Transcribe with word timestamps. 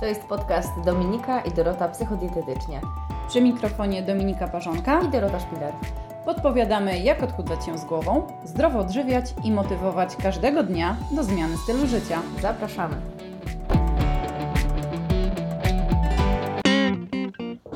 To 0.00 0.06
jest 0.06 0.22
podcast 0.22 0.80
Dominika 0.84 1.40
i 1.40 1.50
Dorota 1.50 1.88
Psychodietetycznie. 1.88 2.80
Przy 3.28 3.40
mikrofonie 3.40 4.02
Dominika 4.02 4.48
Parzonka 4.48 5.00
i 5.00 5.08
Dorota 5.08 5.40
Szpiler. 5.40 5.72
Podpowiadamy, 6.24 6.98
jak 6.98 7.22
odchudzać 7.22 7.64
się 7.66 7.78
z 7.78 7.84
głową, 7.84 8.26
zdrowo 8.44 8.78
odżywiać 8.78 9.34
i 9.44 9.52
motywować 9.52 10.16
każdego 10.16 10.62
dnia 10.62 10.96
do 11.12 11.22
zmiany 11.22 11.56
stylu 11.56 11.86
życia. 11.86 12.22
Zapraszamy. 12.42 12.96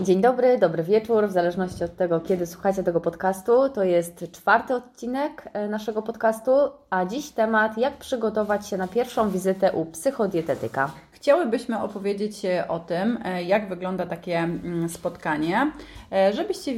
Dzień 0.01 0.21
dobry, 0.21 0.59
dobry 0.59 0.83
wieczór, 0.83 1.29
w 1.29 1.33
zależności 1.33 1.85
od 1.85 1.97
tego, 1.97 2.21
kiedy 2.21 2.47
słuchacie 2.47 2.83
tego 2.83 3.01
podcastu. 3.01 3.69
To 3.69 3.85
jest 3.85 4.33
czwarty 4.33 4.75
odcinek 4.75 5.49
e, 5.53 5.69
naszego 5.69 6.03
podcastu, 6.03 6.53
a 6.91 7.05
dziś 7.05 7.31
temat, 7.31 7.79
jak 7.79 7.97
przygotować 7.97 8.69
się 8.69 8.77
na 8.77 8.89
pierwszą 8.89 9.31
wizytę 9.31 9.73
u 9.73 9.87
psychodietetyka. 9.87 10.91
Chciałybyśmy 11.25 11.81
opowiedzieć 11.81 12.43
o 12.69 12.81
tym, 12.81 13.19
e, 13.25 13.43
jak 13.43 13.69
wygląda 13.69 14.07
takie 14.07 14.39
mm, 14.39 14.89
spotkanie, 14.89 15.73
e, 16.13 16.33
żebyście 16.33 16.73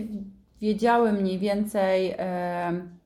wiedziały 0.61 1.13
mniej 1.13 1.39
więcej, 1.39 2.17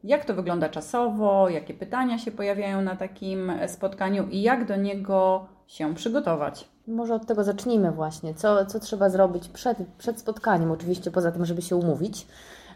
jak 0.04 0.24
to 0.24 0.34
wygląda 0.34 0.68
czasowo, 0.68 1.48
jakie 1.48 1.74
pytania 1.74 2.18
się 2.18 2.30
pojawiają 2.30 2.82
na 2.82 2.96
takim 2.96 3.52
spotkaniu 3.66 4.28
i 4.28 4.42
jak 4.42 4.66
do 4.66 4.76
niego 4.76 5.46
się 5.66 5.94
przygotować. 5.94 6.68
Może 6.86 7.14
od 7.14 7.26
tego 7.26 7.44
zacznijmy 7.44 7.92
właśnie. 7.92 8.34
Co, 8.34 8.66
co 8.66 8.80
trzeba 8.80 9.10
zrobić 9.10 9.48
przed, 9.48 9.78
przed 9.98 10.20
spotkaniem? 10.20 10.70
Oczywiście 10.70 11.10
poza 11.10 11.32
tym, 11.32 11.44
żeby 11.44 11.62
się 11.62 11.76
umówić 11.76 12.26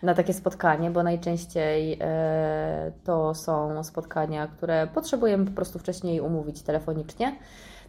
na 0.02 0.14
takie 0.14 0.32
spotkanie, 0.32 0.90
bo 0.90 1.02
najczęściej 1.02 1.98
e, 2.00 2.92
to 3.04 3.34
są 3.34 3.84
spotkania, 3.84 4.46
które 4.46 4.86
potrzebujemy 4.94 5.44
po 5.46 5.52
prostu 5.52 5.78
wcześniej 5.78 6.20
umówić 6.20 6.62
telefonicznie. 6.62 7.36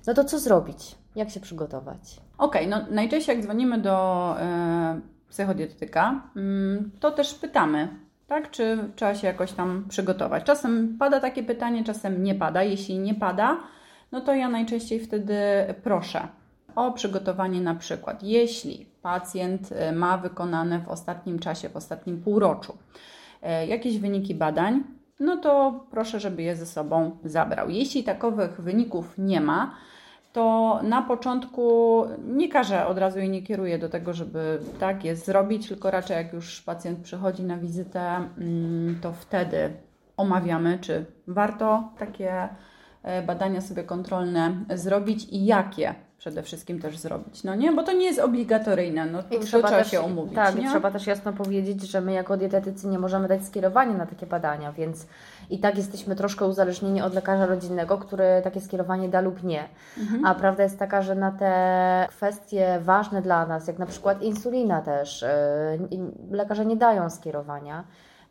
No 0.08 0.14
to 0.14 0.24
co 0.24 0.40
zrobić? 0.40 0.96
Jak 1.16 1.30
się 1.30 1.40
przygotować? 1.40 2.22
Okej, 2.38 2.68
okay, 2.68 2.68
no 2.68 2.96
najczęściej 2.96 3.36
jak 3.36 3.46
dzwonimy 3.46 3.78
do 3.78 4.36
e, 4.40 5.02
psychodietetyka, 5.30 6.22
mm, 6.36 6.92
to 7.00 7.12
też 7.12 7.34
pytamy, 7.34 7.88
tak? 8.28 8.52
Czy 8.52 8.78
trzeba 8.96 9.16
się 9.16 9.28
jakoś 9.28 9.52
tam 9.52 9.86
przygotować. 9.90 10.44
Czasem 10.44 10.98
pada 11.00 11.20
takie 11.20 11.44
pytanie, 11.44 11.84
czasem 11.84 12.24
nie 12.24 12.36
pada. 12.36 12.64
Jeśli 12.64 13.00
nie 13.00 13.16
pada, 13.16 13.58
no 14.12 14.22
to 14.22 14.34
ja 14.34 14.50
najczęściej 14.50 15.00
wtedy 15.00 15.36
proszę 15.84 16.28
o 16.76 16.92
przygotowanie 16.92 17.62
na 17.62 17.76
przykład, 17.76 18.24
jeśli 18.24 18.86
pacjent 19.02 19.72
e, 19.72 19.92
ma 19.92 20.18
wykonane 20.18 20.80
w 20.80 20.90
ostatnim 20.90 21.40
czasie, 21.40 21.70
w 21.70 21.76
ostatnim 21.76 22.22
półroczu 22.22 22.78
e, 23.42 23.68
jakieś 23.68 23.98
wyniki 24.00 24.36
badań, 24.36 24.84
no 25.20 25.38
to 25.38 25.86
proszę, 25.92 26.20
żeby 26.20 26.44
je 26.44 26.56
ze 26.56 26.66
sobą 26.66 27.18
zabrał. 27.24 27.70
Jeśli 27.70 28.04
takowych 28.04 28.62
wyników 28.62 29.14
nie 29.18 29.42
ma, 29.42 29.76
to 30.34 30.80
na 30.84 31.02
początku 31.02 32.04
nie 32.28 32.50
każę 32.50 32.88
od 32.88 32.98
razu 32.98 33.20
i 33.20 33.30
nie 33.30 33.42
kieruję 33.42 33.80
do 33.80 33.90
tego, 33.90 34.14
żeby 34.14 34.60
tak 34.80 35.06
jest 35.06 35.26
zrobić, 35.26 35.68
tylko 35.68 35.92
raczej 35.92 36.18
jak 36.18 36.34
już 36.34 36.62
pacjent 36.62 37.00
przychodzi 37.00 37.44
na 37.44 37.58
wizytę, 37.58 38.30
mm, 38.38 39.00
to 39.02 39.14
wtedy 39.14 39.74
omawiamy, 40.18 40.80
czy 40.82 41.06
warto 41.28 41.90
takie 42.00 42.50
E, 43.06 43.22
badania 43.22 43.62
sobie 43.62 43.84
kontrolne 43.84 44.66
zrobić 44.70 45.28
i 45.32 45.46
jakie 45.46 45.96
przede 46.26 46.44
wszystkim 46.44 46.80
też 46.80 46.98
zrobić, 46.98 47.44
no 47.44 47.56
nie? 47.56 47.72
Bo 47.72 47.84
to 47.84 47.94
nie 47.94 48.06
jest 48.06 48.20
obligatoryjne, 48.20 49.06
no 49.06 49.24
to, 49.24 49.36
I 49.36 49.40
trzeba, 49.40 49.68
trzeba 49.68 49.84
też, 49.84 49.92
się 49.92 50.02
umówić, 50.02 50.36
Tak, 50.36 50.56
nie? 50.56 50.70
trzeba 50.70 50.92
też 50.92 51.08
jasno 51.08 51.34
powiedzieć, 51.34 51.82
że 51.82 52.02
my 52.02 52.14
jako 52.14 52.38
dietetycy 52.38 52.88
nie 52.88 53.00
możemy 53.00 53.28
dać 53.28 53.46
skierowania 53.46 53.98
na 53.98 54.06
takie 54.06 54.26
badania, 54.26 54.72
więc 54.72 55.08
i 55.50 55.60
tak 55.60 55.78
jesteśmy 55.78 56.16
troszkę 56.16 56.46
uzależnieni 56.46 57.02
od 57.02 57.14
lekarza 57.14 57.46
rodzinnego, 57.46 57.98
który 57.98 58.26
takie 58.44 58.62
skierowanie 58.62 59.10
da 59.10 59.22
lub 59.22 59.44
nie. 59.44 59.70
Mhm. 59.98 60.26
A 60.26 60.36
prawda 60.36 60.64
jest 60.64 60.80
taka, 60.80 61.02
że 61.02 61.16
na 61.16 61.32
te 61.32 62.08
kwestie 62.10 62.80
ważne 62.82 63.22
dla 63.22 63.46
nas, 63.46 63.68
jak 63.68 63.80
na 63.80 63.86
przykład 63.86 64.22
insulina 64.22 64.82
też, 64.82 65.26
yy, 65.92 66.38
lekarze 66.38 66.66
nie 66.66 66.76
dają 66.76 67.10
skierowania. 67.10 67.84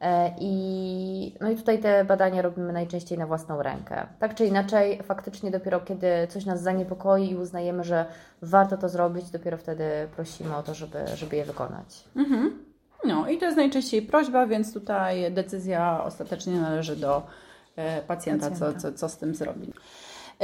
E, 0.04 0.34
I, 0.38 1.34
no 1.41 1.50
i 1.50 1.56
tutaj 1.56 1.78
te 1.78 2.04
badania 2.04 2.42
robimy 2.42 2.72
najczęściej 2.72 3.19
na 3.19 3.26
własną 3.26 3.62
rękę. 3.62 4.06
Tak 4.19 4.34
czy 4.34 4.47
inaczej, 4.47 5.03
faktycznie 5.03 5.50
dopiero 5.50 5.81
kiedy 5.81 6.06
coś 6.28 6.47
nas 6.47 6.62
zaniepokoi 6.62 7.31
i 7.31 7.37
uznajemy, 7.37 7.84
że 7.84 8.06
warto 8.43 8.76
to 8.76 8.88
zrobić, 8.88 9.31
dopiero 9.31 9.56
wtedy 9.56 9.84
prosimy 10.16 10.56
o 10.56 10.62
to, 10.62 10.75
żeby, 10.75 10.98
żeby 11.14 11.37
je 11.37 11.44
wykonać. 11.44 12.04
Mhm. 12.16 12.64
No 13.04 13.28
i 13.28 13.38
to 13.38 13.44
jest 13.44 13.56
najczęściej 13.56 14.03
prośba, 14.03 14.47
więc 14.47 14.75
tutaj 14.75 15.32
decyzja 15.32 16.04
ostatecznie 16.04 16.60
należy 16.60 16.97
do 16.97 17.22
pacjenta, 18.06 18.50
pacjenta. 18.50 18.50
Co, 18.50 18.81
co, 18.81 18.93
co 18.93 19.09
z 19.09 19.16
tym 19.16 19.34
zrobić. 19.34 19.70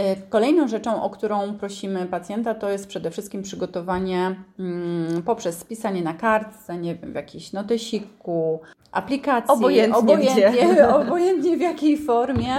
E, 0.00 0.16
kolejną 0.16 0.69
rzeczą, 0.69 1.03
o 1.03 1.11
którą 1.11 1.55
prosimy 1.55 2.06
pacjenta, 2.06 2.55
to 2.55 2.71
jest 2.71 2.87
przede 2.87 3.11
wszystkim 3.11 3.43
przygotowanie 3.43 4.34
mm, 4.59 5.22
poprzez 5.22 5.59
spisanie 5.59 6.03
na 6.03 6.15
kartce, 6.15 6.78
nie 6.78 6.94
wiem, 6.94 7.12
w 7.12 7.15
jakimś 7.15 7.53
notysiku, 7.53 8.61
aplikacji, 8.93 9.55
obojętnie, 9.55 9.99
obojętnie, 9.99 10.88
obojętnie 11.03 11.56
w 11.56 11.61
jakiej 11.61 11.99
formie, 11.99 12.55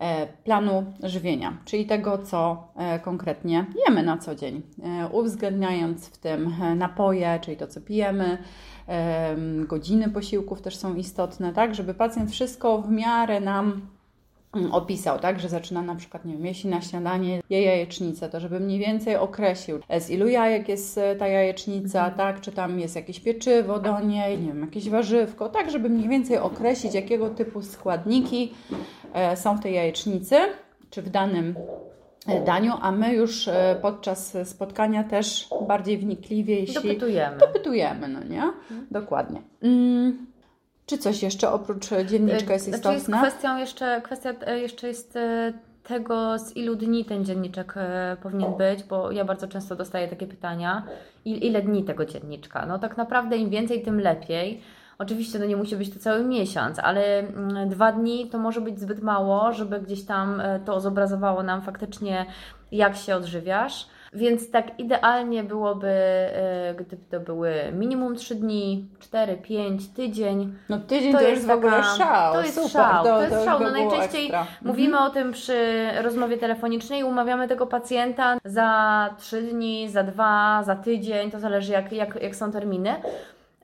e, 0.00 0.26
planu 0.26 0.84
żywienia, 1.02 1.58
czyli 1.64 1.86
tego, 1.86 2.18
co 2.18 2.68
e, 2.76 2.98
konkretnie 2.98 3.66
jemy 3.88 4.02
na 4.02 4.18
co 4.18 4.34
dzień, 4.34 4.62
uwzględniając 5.12 6.08
w 6.08 6.18
tym 6.18 6.54
napoje, 6.76 7.38
czyli 7.42 7.56
to, 7.56 7.66
co 7.66 7.80
pijemy, 7.80 8.38
godziny 9.66 10.10
posiłków 10.10 10.62
też 10.62 10.76
są 10.76 10.94
istotne, 10.94 11.52
tak, 11.52 11.74
żeby 11.74 11.94
pacjent 11.94 12.30
wszystko 12.30 12.82
w 12.82 12.90
miarę 12.90 13.40
nam 13.40 13.93
opisał, 14.72 15.18
tak, 15.18 15.40
że 15.40 15.48
zaczyna 15.48 15.82
na 15.82 15.94
przykład, 15.94 16.24
nie 16.24 16.34
wiem, 16.34 16.46
jeśli 16.46 16.70
na 16.70 16.80
śniadanie 16.80 17.42
je 17.50 17.62
jajecznicę, 17.62 18.28
to 18.28 18.40
żeby 18.40 18.60
mniej 18.60 18.78
więcej 18.78 19.16
określił, 19.16 19.78
z 19.98 20.10
ilu 20.10 20.28
jajek 20.28 20.68
jest 20.68 20.98
e, 20.98 21.16
ta 21.16 21.28
jajecznica, 21.28 21.98
mhm. 21.98 22.16
tak, 22.16 22.40
czy 22.40 22.52
tam 22.52 22.80
jest 22.80 22.96
jakieś 22.96 23.20
pieczywo 23.20 23.78
do 23.78 24.00
niej, 24.00 24.38
nie 24.38 24.46
wiem, 24.46 24.60
jakieś 24.60 24.90
warzywko, 24.90 25.48
tak, 25.48 25.70
żeby 25.70 25.88
mniej 25.88 26.08
więcej 26.08 26.38
określić, 26.38 26.94
jakiego 26.94 27.30
typu 27.30 27.62
składniki 27.62 28.52
e, 29.14 29.36
są 29.36 29.56
w 29.56 29.60
tej 29.60 29.74
jajecznicy, 29.74 30.36
czy 30.90 31.02
w 31.02 31.10
danym 31.10 31.54
e, 32.26 32.44
daniu, 32.44 32.72
a 32.80 32.92
my 32.92 33.14
już 33.14 33.48
podczas 33.82 34.36
spotkania 34.44 35.04
też 35.04 35.48
bardziej 35.68 35.98
wnikliwie, 35.98 36.60
jeśli... 36.60 36.74
Dopytujemy. 36.74 37.38
Dopytujemy, 37.38 38.08
no 38.08 38.24
nie? 38.24 38.42
Mhm. 38.42 38.86
Dokładnie. 38.90 39.42
Mm. 39.62 40.33
Czy 40.86 40.98
coś 40.98 41.22
jeszcze 41.22 41.52
oprócz 41.52 41.86
dzienniczka 42.06 42.52
jest 42.52 42.68
istotne? 42.68 43.00
Znaczy 43.00 43.20
jest 43.20 43.30
kwestią 43.30 43.58
jeszcze, 43.58 44.00
kwestia 44.04 44.30
e, 44.46 44.58
jeszcze 44.58 44.88
jest 44.88 45.16
e, 45.16 45.52
tego, 45.82 46.38
z 46.38 46.56
ilu 46.56 46.76
dni 46.76 47.04
ten 47.04 47.24
dzienniczek 47.24 47.74
e, 47.76 48.16
powinien 48.22 48.54
być, 48.54 48.84
bo 48.84 49.10
ja 49.10 49.24
bardzo 49.24 49.48
często 49.48 49.76
dostaję 49.76 50.08
takie 50.08 50.26
pytania, 50.26 50.82
ile 51.24 51.62
dni 51.62 51.84
tego 51.84 52.04
dzienniczka? 52.04 52.66
No 52.66 52.78
tak 52.78 52.96
naprawdę 52.96 53.36
im 53.36 53.50
więcej, 53.50 53.82
tym 53.82 54.00
lepiej. 54.00 54.60
Oczywiście 54.98 55.38
no 55.38 55.44
nie 55.44 55.56
musi 55.56 55.76
być 55.76 55.94
to 55.94 55.98
cały 55.98 56.24
miesiąc, 56.24 56.78
ale 56.78 57.18
mm, 57.18 57.68
dwa 57.68 57.92
dni 57.92 58.28
to 58.30 58.38
może 58.38 58.60
być 58.60 58.80
zbyt 58.80 59.02
mało, 59.02 59.52
żeby 59.52 59.80
gdzieś 59.80 60.04
tam 60.04 60.42
to 60.64 60.80
zobrazowało 60.80 61.42
nam 61.42 61.62
faktycznie, 61.62 62.26
jak 62.72 62.96
się 62.96 63.16
odżywiasz. 63.16 63.86
Więc 64.14 64.50
tak 64.50 64.78
idealnie 64.78 65.44
byłoby, 65.44 65.88
e, 65.88 66.74
gdyby 66.74 67.04
to 67.10 67.20
były 67.20 67.54
minimum 67.72 68.16
3 68.16 68.34
dni, 68.34 68.86
4, 69.00 69.36
5, 69.36 69.88
tydzień. 69.88 70.54
No 70.68 70.78
tydzień 70.78 71.12
to, 71.12 71.18
to 71.18 71.24
jest, 71.24 71.34
jest 71.34 71.46
w 71.46 71.50
ogóle 71.50 71.82
szał. 71.98 72.34
To 72.34 72.42
jest 72.42 72.54
Super, 72.54 72.70
szał. 72.70 73.04
To, 73.04 73.10
to 73.10 73.22
jest 73.22 73.44
szał. 73.44 73.60
No 73.60 73.70
najczęściej 73.70 74.22
ekstra. 74.22 74.46
mówimy 74.62 74.96
mhm. 74.96 75.10
o 75.10 75.14
tym 75.14 75.32
przy 75.32 75.88
rozmowie 76.02 76.38
telefonicznej, 76.38 77.04
umawiamy 77.04 77.48
tego 77.48 77.66
pacjenta 77.66 78.38
za 78.44 79.10
3 79.18 79.42
dni, 79.42 79.88
za 79.88 80.02
2, 80.02 80.62
za 80.62 80.76
tydzień, 80.76 81.30
to 81.30 81.40
zależy 81.40 81.72
jak, 81.72 81.92
jak, 81.92 82.22
jak 82.22 82.36
są 82.36 82.52
terminy. 82.52 82.94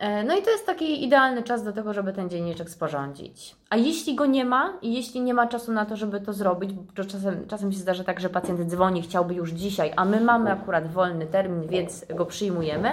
E, 0.01 0.25
no 0.25 0.37
i 0.37 0.43
to 0.43 0.51
jest 0.51 0.67
taki 0.67 1.05
idealny 1.05 1.43
czas 1.43 1.63
do 1.65 1.73
tego, 1.73 1.95
żeby 1.95 2.13
ten 2.13 2.31
dzienniczek 2.31 2.71
sporządzić. 2.71 3.57
A 3.71 3.77
jeśli 3.77 4.15
go 4.15 4.27
nie 4.27 4.45
ma 4.45 4.73
i 4.83 4.95
jeśli 4.95 5.21
nie 5.21 5.35
ma 5.35 5.47
czasu 5.47 5.73
na 5.73 5.87
to, 5.87 5.97
żeby 5.97 6.21
to 6.21 6.33
zrobić, 6.33 6.73
bo 6.73 7.05
czasem, 7.05 7.47
czasem 7.49 7.73
się 7.73 7.79
zdarza 7.79 8.05
tak, 8.05 8.21
że 8.21 8.29
pacjent 8.29 8.61
dzwoni, 8.61 9.03
chciałby 9.03 9.35
już 9.35 9.51
dzisiaj, 9.51 9.93
a 9.97 10.05
my 10.05 10.21
mamy 10.21 10.53
akurat 10.53 10.93
wolny 10.93 11.27
termin, 11.27 11.69
więc 11.69 12.05
go 12.15 12.27
przyjmujemy, 12.27 12.93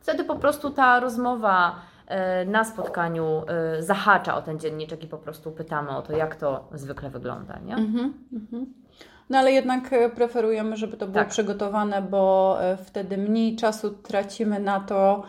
wtedy 0.00 0.24
po 0.24 0.36
prostu 0.36 0.70
ta 0.70 1.00
rozmowa 1.00 1.74
e, 2.06 2.44
na 2.44 2.64
spotkaniu 2.64 3.42
e, 3.48 3.82
zahacza 3.82 4.36
o 4.36 4.42
ten 4.42 4.58
dzienniczek 4.58 5.04
i 5.04 5.06
po 5.06 5.18
prostu 5.18 5.52
pytamy 5.52 5.96
o 5.96 6.02
to, 6.02 6.16
jak 6.16 6.36
to 6.36 6.68
zwykle 6.74 7.10
wygląda. 7.10 7.58
Nie? 7.58 7.74
Mhm, 7.74 8.14
mhm. 8.32 8.66
No 9.30 9.38
ale 9.38 9.52
jednak 9.52 9.90
preferujemy, 10.14 10.76
żeby 10.76 10.96
to 10.96 11.06
było 11.06 11.18
tak. 11.18 11.28
przygotowane, 11.28 12.02
bo 12.02 12.58
wtedy 12.84 13.18
mniej 13.18 13.56
czasu 13.56 13.90
tracimy 13.90 14.60
na 14.60 14.80
to, 14.80 15.22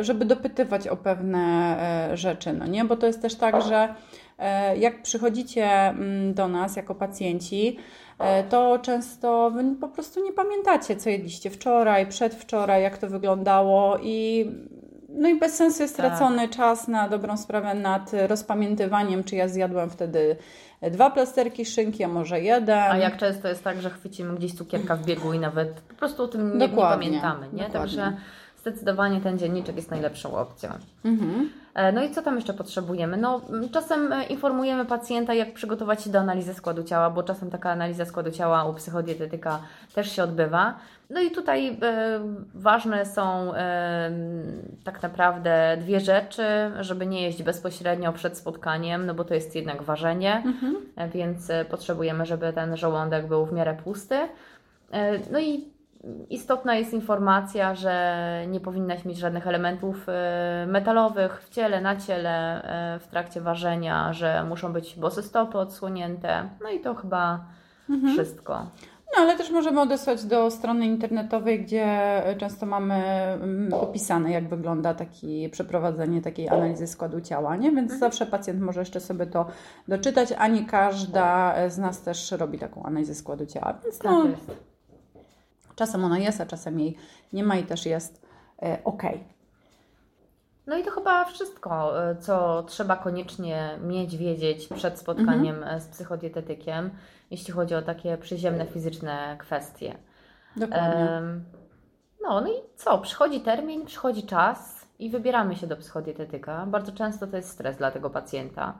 żeby 0.00 0.24
dopytywać 0.24 0.88
o 0.88 0.96
pewne 0.96 1.76
e, 2.10 2.16
rzeczy, 2.16 2.52
no 2.52 2.66
nie? 2.66 2.84
Bo 2.84 2.96
to 2.96 3.06
jest 3.06 3.22
też 3.22 3.34
tak, 3.34 3.62
że 3.62 3.94
e, 4.38 4.76
jak 4.76 5.02
przychodzicie 5.02 5.66
mm, 5.70 6.34
do 6.34 6.48
nas 6.48 6.76
jako 6.76 6.94
pacjenci, 6.94 7.78
to 8.48 8.78
często 8.78 9.50
wy 9.50 9.64
po 9.80 9.88
prostu 9.88 10.24
nie 10.24 10.32
pamiętacie, 10.32 10.96
co 10.96 11.10
jedliście 11.10 11.50
wczoraj, 11.50 12.06
przedwczoraj, 12.06 12.82
jak 12.82 12.98
to 12.98 13.08
wyglądało 13.08 13.98
i 14.02 14.46
no 15.08 15.28
i 15.28 15.38
bez 15.38 15.54
sensu 15.54 15.82
jest 15.82 15.94
stracony 15.94 16.48
tak. 16.48 16.56
czas 16.56 16.88
na 16.88 17.08
dobrą 17.08 17.36
sprawę 17.36 17.74
nad 17.74 18.10
rozpamiętywaniem, 18.26 19.24
czy 19.24 19.36
ja 19.36 19.48
zjadłam 19.48 19.90
wtedy 19.90 20.36
dwa 20.82 21.10
plasterki 21.10 21.64
szynki, 21.64 22.04
a 22.04 22.08
może 22.08 22.40
jeden. 22.40 22.78
A 22.78 22.96
jak 22.96 23.16
często 23.16 23.48
jest 23.48 23.64
tak, 23.64 23.82
że 23.82 23.90
chwycimy 23.90 24.34
gdzieś 24.34 24.54
cukierka 24.54 24.96
w 24.96 25.04
biegu 25.04 25.32
i 25.32 25.38
nawet 25.38 25.80
po 25.80 25.94
prostu 25.94 26.22
o 26.22 26.28
tym 26.28 26.58
nie, 26.58 26.68
nie 26.68 26.76
pamiętamy, 26.76 27.46
nie? 27.46 27.64
Dokładnie. 27.64 27.72
Także 27.72 28.16
zdecydowanie 28.70 29.20
ten 29.20 29.38
dzienniczek 29.38 29.76
jest 29.76 29.90
najlepszą 29.90 30.36
opcją. 30.36 30.70
Mhm. 31.04 31.50
E, 31.74 31.92
no 31.92 32.02
i 32.02 32.10
co 32.10 32.22
tam 32.22 32.36
jeszcze 32.36 32.54
potrzebujemy? 32.54 33.16
No, 33.16 33.40
czasem 33.72 34.12
e, 34.12 34.24
informujemy 34.24 34.84
pacjenta, 34.84 35.34
jak 35.34 35.54
przygotować 35.54 36.02
się 36.02 36.10
do 36.10 36.18
analizy 36.18 36.54
składu 36.54 36.82
ciała, 36.82 37.10
bo 37.10 37.22
czasem 37.22 37.50
taka 37.50 37.70
analiza 37.70 38.04
składu 38.04 38.30
ciała 38.30 38.64
u 38.64 38.74
psychodietetyka 38.74 39.60
też 39.94 40.12
się 40.12 40.22
odbywa. 40.22 40.74
No 41.10 41.20
i 41.20 41.30
tutaj 41.30 41.68
e, 41.82 42.20
ważne 42.54 43.06
są 43.06 43.54
e, 43.54 44.10
tak 44.84 45.02
naprawdę 45.02 45.76
dwie 45.80 46.00
rzeczy, 46.00 46.44
żeby 46.80 47.06
nie 47.06 47.22
jeść 47.22 47.42
bezpośrednio 47.42 48.12
przed 48.12 48.38
spotkaniem, 48.38 49.06
no 49.06 49.14
bo 49.14 49.24
to 49.24 49.34
jest 49.34 49.54
jednak 49.54 49.82
ważenie, 49.82 50.42
mhm. 50.46 50.76
E, 50.96 51.08
więc 51.08 51.48
potrzebujemy, 51.70 52.26
żeby 52.26 52.52
ten 52.52 52.76
żołądek 52.76 53.26
był 53.26 53.46
w 53.46 53.52
miarę 53.52 53.76
pusty. 53.84 54.18
No 55.30 55.40
i 55.40 55.68
istotna 56.30 56.74
jest 56.74 56.92
informacja, 56.92 57.74
że 57.74 58.44
nie 58.48 58.60
powinnaś 58.60 59.04
mieć 59.04 59.18
żadnych 59.18 59.46
elementów 59.46 60.06
metalowych 60.66 61.42
w 61.42 61.48
ciele, 61.48 61.80
na 61.80 61.96
ciele 61.96 62.62
w 63.00 63.06
trakcie 63.06 63.40
ważenia, 63.40 64.12
że 64.12 64.44
muszą 64.44 64.72
być 64.72 64.96
bose 64.96 65.22
stopy 65.22 65.58
odsłonięte. 65.58 66.48
No 66.62 66.70
i 66.70 66.80
to 66.80 66.94
chyba 66.94 67.44
mhm. 67.90 68.14
wszystko. 68.14 68.66
No, 69.16 69.22
ale 69.22 69.36
też 69.36 69.50
możemy 69.50 69.80
odesłać 69.80 70.24
do 70.24 70.50
strony 70.50 70.86
internetowej, 70.86 71.62
gdzie 71.62 72.22
często 72.38 72.66
mamy 72.66 72.94
mm, 72.94 73.74
opisane, 73.74 74.32
jak 74.32 74.48
wygląda 74.48 74.94
taki, 74.94 75.48
przeprowadzenie 75.48 76.22
takiej 76.22 76.48
analizy 76.48 76.86
składu 76.86 77.20
ciała, 77.20 77.56
nie? 77.56 77.70
Więc 77.70 77.92
mhm. 77.92 78.00
zawsze 78.00 78.26
pacjent 78.26 78.60
może 78.60 78.80
jeszcze 78.80 79.00
sobie 79.00 79.26
to 79.26 79.46
doczytać, 79.88 80.28
a 80.38 80.48
nie 80.48 80.66
każda 80.66 81.54
z 81.70 81.78
nas 81.78 82.02
też 82.02 82.32
robi 82.32 82.58
taką 82.58 82.82
analizę 82.82 83.14
składu 83.14 83.46
ciała. 83.46 83.78
Więc 83.84 84.02
no, 84.02 84.22
tak. 84.22 84.56
Czasem 85.78 86.04
ona 86.04 86.18
jest, 86.18 86.40
a 86.40 86.46
czasem 86.46 86.80
jej 86.80 86.96
nie 87.32 87.44
ma 87.44 87.56
i 87.56 87.64
też 87.64 87.86
jest 87.86 88.26
e, 88.62 88.78
ok. 88.84 89.02
No 90.66 90.78
i 90.78 90.84
to 90.84 90.90
chyba 90.90 91.24
wszystko, 91.24 92.02
e, 92.10 92.16
co 92.16 92.62
trzeba 92.62 92.96
koniecznie 92.96 93.78
mieć, 93.82 94.16
wiedzieć 94.16 94.68
przed 94.68 94.98
spotkaniem 94.98 95.56
mhm. 95.56 95.80
z 95.80 95.86
psychodietetykiem 95.86 96.90
jeśli 97.30 97.52
chodzi 97.52 97.74
o 97.74 97.82
takie 97.82 98.18
przyziemne, 98.18 98.66
fizyczne 98.66 99.36
kwestie. 99.38 99.94
Dokładnie. 100.56 101.04
Um, 101.04 101.44
no, 102.22 102.40
no 102.40 102.48
i 102.48 102.54
co? 102.76 102.98
Przychodzi 102.98 103.40
termin, 103.40 103.86
przychodzi 103.86 104.22
czas 104.22 104.77
i 104.98 105.10
wybieramy 105.10 105.56
się 105.56 105.66
do 105.66 105.76
psychodietetyka. 105.76 106.66
Bardzo 106.66 106.92
często 106.92 107.26
to 107.26 107.36
jest 107.36 107.48
stres 107.48 107.76
dla 107.76 107.90
tego 107.90 108.10
pacjenta, 108.10 108.74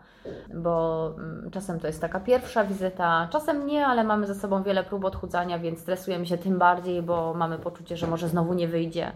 bo 0.55 1.07
mm, 1.19 1.51
czasem 1.51 1.81
to 1.81 1.87
jest 1.87 2.01
taka 2.01 2.21
pierwsza 2.21 2.65
wizyta, 2.65 3.29
czasem 3.33 3.67
nie, 3.67 3.87
ale 3.87 4.05
mamy 4.05 4.27
ze 4.27 4.35
sobą 4.35 4.63
wiele 4.63 4.85
prób 4.85 5.05
odchudzania, 5.05 5.59
więc 5.59 5.79
stresujemy 5.79 6.27
się 6.27 6.39
tym 6.39 6.59
bardziej, 6.59 7.03
bo 7.03 7.35
mamy 7.35 7.59
poczucie, 7.59 7.97
że 7.97 8.07
może 8.07 8.29
znowu 8.29 8.55
nie 8.55 8.69
wyjdzie. 8.69 9.13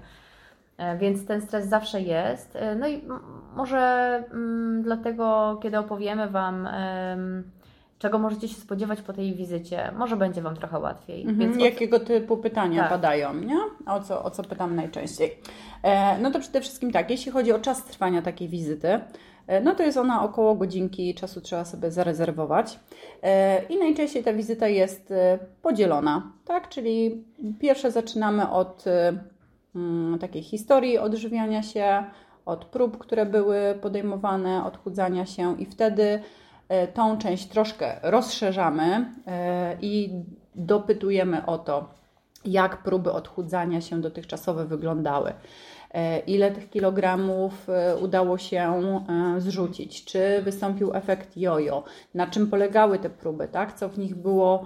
E, 0.78 0.98
więc 0.98 1.26
ten 1.26 1.40
stres 1.40 1.66
zawsze 1.66 2.00
jest. 2.00 2.56
E, 2.56 2.74
no 2.74 2.88
i 2.88 3.02
może 3.54 3.78
mm, 4.32 4.82
dlatego, 4.82 5.58
kiedy 5.62 5.78
opowiemy 5.78 6.28
Wam 6.28 6.68
czego 8.02 8.18
możecie 8.18 8.48
się 8.48 8.54
spodziewać 8.54 9.02
po 9.02 9.12
tej 9.12 9.34
wizycie. 9.34 9.92
Może 9.96 10.16
będzie 10.16 10.42
Wam 10.42 10.56
trochę 10.56 10.78
łatwiej. 10.78 11.20
Mhm. 11.20 11.38
Więc 11.38 11.64
Jakiego 11.64 12.00
typu 12.00 12.36
pytania 12.36 12.80
tak. 12.80 12.90
padają, 12.90 13.34
nie? 13.34 13.56
O 13.86 14.00
co, 14.00 14.24
o 14.24 14.30
co 14.30 14.42
pytam 14.42 14.76
najczęściej? 14.76 15.38
E, 15.82 16.18
no 16.18 16.30
to 16.30 16.40
przede 16.40 16.60
wszystkim 16.60 16.92
tak, 16.92 17.10
jeśli 17.10 17.32
chodzi 17.32 17.52
o 17.52 17.58
czas 17.58 17.84
trwania 17.84 18.22
takiej 18.22 18.48
wizyty, 18.48 19.00
e, 19.46 19.60
no 19.60 19.74
to 19.74 19.82
jest 19.82 19.98
ona 19.98 20.24
około 20.24 20.54
godzinki 20.54 21.14
czasu 21.14 21.40
trzeba 21.40 21.64
sobie 21.64 21.90
zarezerwować. 21.90 22.78
E, 23.22 23.62
I 23.62 23.78
najczęściej 23.78 24.22
ta 24.22 24.32
wizyta 24.32 24.68
jest 24.68 25.10
e, 25.10 25.38
podzielona, 25.62 26.32
tak? 26.44 26.68
Czyli 26.68 27.24
pierwsze 27.60 27.90
zaczynamy 27.90 28.50
od 28.50 28.84
mm, 29.74 30.18
takiej 30.18 30.42
historii 30.42 30.98
odżywiania 30.98 31.62
się, 31.62 32.04
od 32.46 32.64
prób, 32.64 32.98
które 32.98 33.26
były 33.26 33.78
podejmowane, 33.82 34.64
odchudzania 34.64 35.26
się 35.26 35.60
i 35.60 35.66
wtedy 35.66 36.22
tą 36.94 37.18
część 37.18 37.46
troszkę 37.46 37.96
rozszerzamy 38.02 39.12
e, 39.26 39.76
i 39.80 40.10
dopytujemy 40.54 41.46
o 41.46 41.58
to, 41.58 41.88
jak 42.44 42.82
próby 42.82 43.12
odchudzania 43.12 43.80
się 43.80 44.00
dotychczasowe 44.00 44.64
wyglądały. 44.66 45.32
E, 45.94 46.18
ile 46.18 46.50
tych 46.50 46.70
kilogramów 46.70 47.66
udało 48.00 48.38
się 48.38 48.82
zrzucić? 49.38 50.04
Czy 50.04 50.42
wystąpił 50.42 50.94
efekt 50.94 51.36
jojo? 51.36 51.84
Na 52.14 52.26
czym 52.26 52.46
polegały 52.46 52.98
te 52.98 53.10
próby? 53.10 53.48
Tak? 53.48 53.72
Co 53.72 53.88
w 53.88 53.98
nich 53.98 54.14
było 54.14 54.64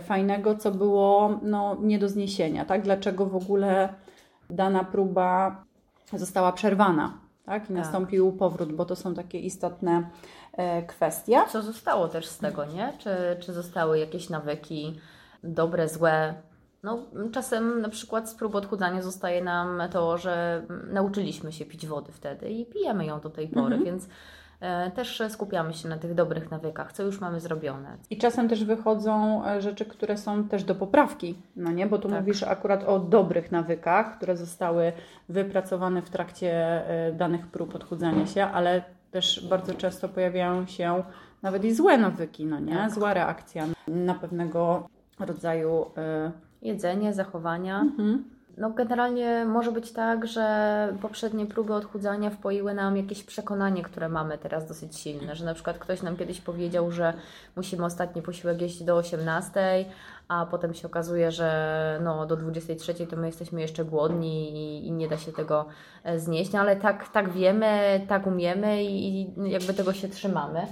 fajnego, 0.00 0.54
co 0.54 0.70
było 0.70 1.40
no, 1.42 1.76
nie 1.80 1.98
do 1.98 2.08
zniesienia? 2.08 2.64
Tak? 2.64 2.82
Dlaczego 2.82 3.26
w 3.26 3.36
ogóle 3.36 3.94
dana 4.50 4.84
próba 4.84 5.64
została 6.12 6.52
przerwana? 6.52 7.27
Tak? 7.48 7.64
I 7.64 7.66
tak. 7.66 7.76
nastąpił 7.76 8.32
powrót, 8.32 8.72
bo 8.72 8.84
to 8.84 8.96
są 8.96 9.14
takie 9.14 9.38
istotne 9.38 10.10
E, 10.58 10.82
kwestia. 10.82 11.46
Co 11.46 11.62
zostało 11.62 12.08
też 12.08 12.26
z 12.26 12.38
tego, 12.38 12.64
nie? 12.64 12.92
Czy, 12.98 13.10
czy 13.40 13.52
zostały 13.52 13.98
jakieś 13.98 14.28
nawyki 14.28 15.00
dobre, 15.42 15.88
złe? 15.88 16.34
No, 16.82 17.06
czasem 17.32 17.80
na 17.80 17.88
przykład 17.88 18.30
z 18.30 18.34
prób 18.34 18.54
odchudzania 18.54 19.02
zostaje 19.02 19.44
nam 19.44 19.82
to, 19.92 20.18
że 20.18 20.62
nauczyliśmy 20.92 21.52
się 21.52 21.64
pić 21.64 21.86
wody 21.86 22.12
wtedy 22.12 22.50
i 22.50 22.66
pijemy 22.66 23.06
ją 23.06 23.20
do 23.20 23.30
tej 23.30 23.48
pory, 23.48 23.74
mhm. 23.74 23.84
więc 23.84 24.08
też 24.94 25.22
skupiamy 25.28 25.74
się 25.74 25.88
na 25.88 25.96
tych 25.96 26.14
dobrych 26.14 26.50
nawykach, 26.50 26.92
co 26.92 27.02
już 27.02 27.20
mamy 27.20 27.40
zrobione. 27.40 27.96
I 28.10 28.18
czasem 28.18 28.48
też 28.48 28.64
wychodzą 28.64 29.44
e, 29.46 29.60
rzeczy, 29.60 29.84
które 29.84 30.16
są 30.16 30.44
też 30.44 30.64
do 30.64 30.74
poprawki, 30.74 31.34
no 31.56 31.72
nie? 31.72 31.86
Bo 31.86 31.98
tu 31.98 32.08
tak. 32.08 32.20
mówisz 32.20 32.42
akurat 32.42 32.84
o 32.84 32.98
dobrych 32.98 33.52
nawykach, 33.52 34.16
które 34.16 34.36
zostały 34.36 34.92
wypracowane 35.28 36.02
w 36.02 36.10
trakcie 36.10 36.82
danych 37.16 37.46
prób 37.46 37.74
odchudzania 37.74 38.26
się, 38.26 38.44
ale 38.44 38.82
też 39.10 39.46
bardzo 39.48 39.74
często 39.74 40.08
pojawiają 40.08 40.66
się 40.66 41.02
nawet 41.42 41.64
i 41.64 41.74
złe 41.74 41.98
nawyki, 41.98 42.46
no 42.46 42.60
nie? 42.60 42.74
Tak. 42.74 42.90
Zła 42.90 43.14
reakcja 43.14 43.66
na 43.86 44.14
pewnego 44.14 44.88
rodzaju 45.18 45.82
y... 45.82 46.66
jedzenie, 46.66 47.12
zachowania. 47.12 47.80
Mhm. 47.80 48.37
No 48.58 48.70
generalnie 48.70 49.44
może 49.44 49.72
być 49.72 49.92
tak, 49.92 50.26
że 50.26 50.94
poprzednie 51.02 51.46
próby 51.46 51.74
odchudzania 51.74 52.30
wpoiły 52.30 52.74
nam 52.74 52.96
jakieś 52.96 53.22
przekonanie, 53.22 53.82
które 53.82 54.08
mamy 54.08 54.38
teraz 54.38 54.68
dosyć 54.68 54.96
silne, 54.96 55.36
że 55.36 55.44
na 55.44 55.54
przykład 55.54 55.78
ktoś 55.78 56.02
nam 56.02 56.16
kiedyś 56.16 56.40
powiedział, 56.40 56.90
że 56.90 57.12
musimy 57.56 57.84
ostatni 57.84 58.22
posiłek 58.22 58.60
jeść 58.60 58.84
do 58.84 58.96
18, 58.96 59.84
a 60.28 60.46
potem 60.46 60.74
się 60.74 60.86
okazuje, 60.86 61.32
że 61.32 62.00
no, 62.04 62.26
do 62.26 62.36
23 62.36 63.06
to 63.06 63.16
my 63.16 63.26
jesteśmy 63.26 63.60
jeszcze 63.60 63.84
głodni 63.84 64.56
i, 64.56 64.86
i 64.86 64.92
nie 64.92 65.08
da 65.08 65.16
się 65.16 65.32
tego 65.32 65.66
e, 66.04 66.18
znieść, 66.18 66.52
no 66.52 66.60
ale 66.60 66.76
tak, 66.76 67.08
tak 67.08 67.30
wiemy, 67.30 68.00
tak 68.08 68.26
umiemy 68.26 68.84
i, 68.84 69.20
i 69.20 69.50
jakby 69.50 69.74
tego 69.74 69.92
się 69.92 70.08
trzymamy. 70.08 70.66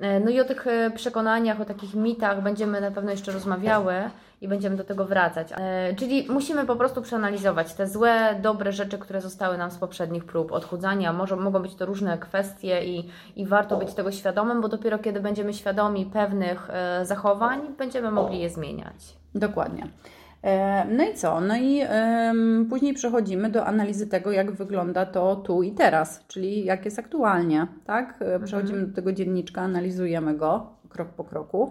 E, 0.00 0.20
no 0.20 0.30
i 0.30 0.40
o 0.40 0.44
tych 0.44 0.66
e, 0.66 0.90
przekonaniach, 0.90 1.60
o 1.60 1.64
takich 1.64 1.94
mitach 1.94 2.42
będziemy 2.42 2.80
na 2.80 2.90
pewno 2.90 3.10
jeszcze 3.10 3.32
rozmawiały 3.32 3.94
i 4.40 4.48
będziemy 4.48 4.76
do 4.76 4.84
tego 4.84 5.04
wracać. 5.04 5.48
E, 5.56 5.94
czyli 5.94 6.26
musimy 6.28 6.66
po 6.66 6.76
prostu 6.76 7.02
przeanalizować 7.02 7.74
te 7.74 7.86
złe, 7.86 8.36
dobre 8.42 8.72
rzeczy, 8.72 8.98
które 8.98 9.20
zostały 9.20 9.58
nam 9.58 9.70
z 9.70 9.76
poprzednich 9.78 10.24
prób 10.24 10.52
odchudzania. 10.52 11.12
Może, 11.12 11.36
mogą 11.36 11.62
być 11.62 11.74
to 11.74 11.86
różne 11.86 12.18
kwestie 12.18 12.84
i, 12.84 13.10
i 13.36 13.46
warto 13.46 13.76
być 13.76 13.94
tego 13.94 14.12
świadomym, 14.12 14.60
bo 14.60 14.68
dopiero 14.68 14.98
kiedy 14.98 15.20
będziemy 15.20 15.54
świadomi 15.54 16.06
pewnych 16.06 16.68
zachowań, 17.02 17.60
będziemy 17.78 18.10
mogli 18.10 18.40
je 18.40 18.50
zmieniać. 18.50 19.16
Dokładnie. 19.34 19.86
No 20.96 21.04
i 21.04 21.14
co? 21.14 21.40
No 21.40 21.56
i 21.56 21.82
później 22.70 22.94
przechodzimy 22.94 23.50
do 23.50 23.66
analizy 23.66 24.06
tego, 24.06 24.32
jak 24.32 24.52
wygląda 24.52 25.06
to 25.06 25.36
tu 25.36 25.62
i 25.62 25.72
teraz, 25.72 26.24
czyli 26.28 26.64
jak 26.64 26.84
jest 26.84 26.98
aktualnie, 26.98 27.66
tak? 27.84 28.18
Przechodzimy 28.44 28.78
mhm. 28.78 28.90
do 28.90 28.96
tego 28.96 29.12
dzienniczka, 29.12 29.62
analizujemy 29.62 30.34
go 30.34 30.76
krok 30.88 31.08
po 31.08 31.24
kroku. 31.24 31.70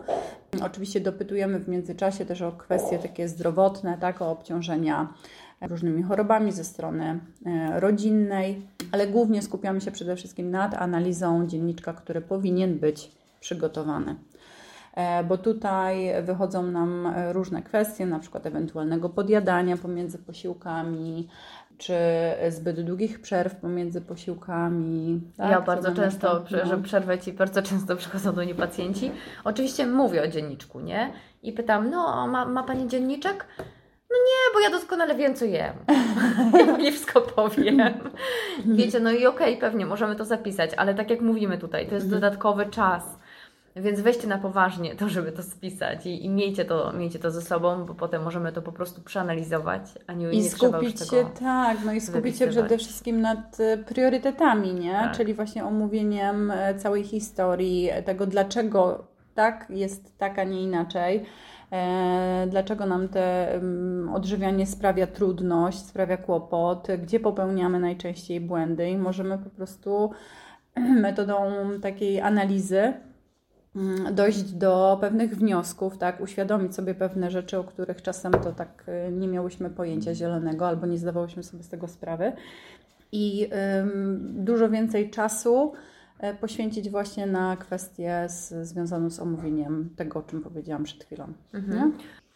Oczywiście 0.61 0.99
dopytujemy 0.99 1.59
w 1.59 1.67
międzyczasie 1.67 2.25
też 2.25 2.41
o 2.41 2.51
kwestie 2.51 2.99
takie 2.99 3.27
zdrowotne, 3.27 3.97
tak? 3.97 4.21
O 4.21 4.31
obciążenia 4.31 5.13
różnymi 5.61 6.03
chorobami 6.03 6.51
ze 6.51 6.63
strony 6.63 7.19
e, 7.45 7.79
rodzinnej, 7.79 8.67
ale 8.91 9.07
głównie 9.07 9.41
skupiamy 9.41 9.81
się 9.81 9.91
przede 9.91 10.15
wszystkim 10.15 10.51
nad 10.51 10.73
analizą 10.73 11.47
dzienniczka, 11.47 11.93
który 11.93 12.21
powinien 12.21 12.79
być 12.79 13.11
przygotowany. 13.39 14.15
E, 14.95 15.23
bo 15.23 15.37
tutaj 15.37 16.23
wychodzą 16.23 16.63
nam 16.63 17.13
różne 17.31 17.63
kwestie, 17.63 18.05
na 18.05 18.19
przykład 18.19 18.45
ewentualnego 18.45 19.09
podjadania 19.09 19.77
pomiędzy 19.77 20.17
posiłkami, 20.17 21.27
czy 21.77 21.93
zbyt 22.49 22.81
długich 22.81 23.21
przerw 23.21 23.55
pomiędzy 23.55 24.01
posiłkami. 24.01 25.21
Tak? 25.37 25.51
Ja 25.51 25.61
bardzo 25.61 25.95
często, 25.95 26.45
no. 26.51 26.65
że 26.65 26.77
przerwę 26.77 27.19
Ci, 27.19 27.33
bardzo 27.33 27.61
często 27.61 27.95
przychodzą 27.95 28.33
do 28.33 28.41
mnie 28.41 28.55
pacjenci. 28.55 29.11
Oczywiście 29.43 29.87
mówię 29.87 30.23
o 30.23 30.27
dzienniczku, 30.27 30.79
nie? 30.79 31.13
I 31.43 31.53
pytam, 31.53 31.89
no 31.89 32.27
ma, 32.27 32.45
ma 32.45 32.63
Pani 32.63 32.87
dzienniczek? 32.87 33.45
No 34.09 34.17
nie, 34.17 34.53
bo 34.53 34.59
ja 34.59 34.69
doskonale 34.69 35.15
wiem, 35.15 35.35
co 35.35 35.45
jem. 35.45 35.73
ja 36.67 36.77
nie 36.77 36.91
wszystko 36.91 37.21
powiem. 37.21 37.81
Wiecie, 38.65 38.99
no 38.99 39.11
i 39.11 39.25
okej, 39.25 39.57
okay, 39.57 39.69
pewnie 39.69 39.85
możemy 39.85 40.15
to 40.15 40.25
zapisać, 40.25 40.71
ale 40.77 40.93
tak 40.95 41.09
jak 41.09 41.21
mówimy 41.21 41.57
tutaj, 41.57 41.87
to 41.87 41.95
jest 41.95 42.05
mhm. 42.05 42.21
dodatkowy 42.21 42.65
czas 42.65 43.03
więc 43.75 44.01
weźcie 44.01 44.27
na 44.27 44.37
poważnie 44.37 44.95
to, 44.95 45.09
żeby 45.09 45.31
to 45.31 45.43
spisać 45.43 46.05
i, 46.05 46.25
i 46.25 46.29
miejcie, 46.29 46.65
to, 46.65 46.93
miejcie 46.93 47.19
to 47.19 47.31
ze 47.31 47.41
sobą, 47.41 47.85
bo 47.85 47.93
potem 47.93 48.23
możemy 48.23 48.51
to 48.51 48.61
po 48.61 48.71
prostu 48.71 49.01
przeanalizować, 49.01 49.81
a 50.07 50.13
nie, 50.13 50.31
I 50.31 50.37
nie 50.37 50.49
skupić 50.49 50.99
się, 50.99 51.25
tak, 51.39 51.77
no 51.85 51.93
i 51.93 52.01
skupić 52.01 52.37
się 52.37 52.47
przede 52.47 52.77
wszystkim 52.77 53.21
nad 53.21 53.59
e, 53.59 53.77
priorytetami, 53.77 54.73
nie? 54.73 54.93
Tak. 54.93 55.17
Czyli 55.17 55.33
właśnie 55.33 55.65
omówieniem 55.65 56.51
e, 56.51 56.75
całej 56.75 57.03
historii, 57.03 57.89
tego 58.05 58.25
dlaczego 58.25 59.07
tak 59.33 59.65
jest 59.69 60.17
tak, 60.17 60.39
a 60.39 60.43
nie 60.43 60.63
inaczej. 60.63 61.25
E, 61.71 62.47
dlaczego 62.49 62.85
nam 62.85 63.07
te 63.07 63.59
odżywianie 64.13 64.67
sprawia 64.67 65.07
trudność, 65.07 65.77
sprawia 65.77 66.17
kłopot, 66.17 66.87
gdzie 67.03 67.19
popełniamy 67.19 67.79
najczęściej 67.79 68.41
błędy 68.41 68.89
i 68.89 68.97
możemy 68.97 69.37
po 69.37 69.49
prostu 69.49 70.11
metodą 71.01 71.51
takiej 71.81 72.21
analizy 72.21 72.93
dojść 74.11 74.43
do 74.43 74.97
pewnych 75.01 75.37
wniosków, 75.37 75.97
tak, 75.97 76.21
uświadomić 76.21 76.75
sobie 76.75 76.93
pewne 76.93 77.31
rzeczy, 77.31 77.57
o 77.57 77.63
których 77.63 78.01
czasem 78.01 78.31
to 78.31 78.51
tak 78.51 78.83
y, 79.07 79.11
nie 79.11 79.27
miałyśmy 79.27 79.69
pojęcia 79.69 80.15
zielonego 80.15 80.67
albo 80.67 80.87
nie 80.87 80.97
zdawałyśmy 80.97 81.43
sobie 81.43 81.63
z 81.63 81.69
tego 81.69 81.87
sprawy. 81.87 82.33
I 83.11 83.49
dużo 84.19 84.69
więcej 84.69 85.09
czasu 85.09 85.73
e, 86.19 86.33
poświęcić 86.33 86.89
właśnie 86.89 87.27
na 87.27 87.57
kwestię 87.57 88.25
z, 88.27 88.67
związaną 88.67 89.09
z 89.09 89.19
omówieniem 89.19 89.89
tego, 89.95 90.19
o 90.19 90.23
czym 90.23 90.41
powiedziałam 90.41 90.83
przed 90.83 91.03
chwilą. 91.03 91.27
Mhm. 91.53 91.93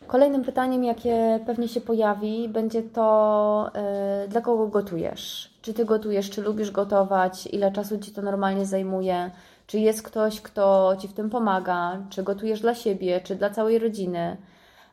Kolejnym 0.08 0.44
pytaniem, 0.44 0.84
jakie 0.84 1.40
pewnie 1.46 1.68
się 1.68 1.82
pojawi, 1.82 2.50
będzie 2.50 2.84
to, 2.84 3.72
yy, 4.22 4.28
dla 4.28 4.42
kogo 4.42 4.68
gotujesz? 4.68 5.54
Czy 5.62 5.74
ty 5.74 5.86
gotujesz, 5.86 6.30
czy 6.30 6.42
lubisz 6.42 6.72
gotować, 6.72 7.48
ile 7.48 7.72
czasu 7.72 7.98
ci 7.98 8.12
to 8.12 8.22
normalnie 8.22 8.66
zajmuje? 8.66 9.32
Czy 9.70 9.80
jest 9.80 10.04
ktoś, 10.04 10.42
kto 10.42 10.96
Ci 11.00 11.08
w 11.08 11.14
tym 11.14 11.30
pomaga? 11.30 11.98
Czy 12.10 12.24
gotujesz 12.24 12.62
dla 12.62 12.76
siebie, 12.76 13.22
czy 13.22 13.36
dla 13.36 13.50
całej 13.50 13.80
rodziny? 13.80 14.38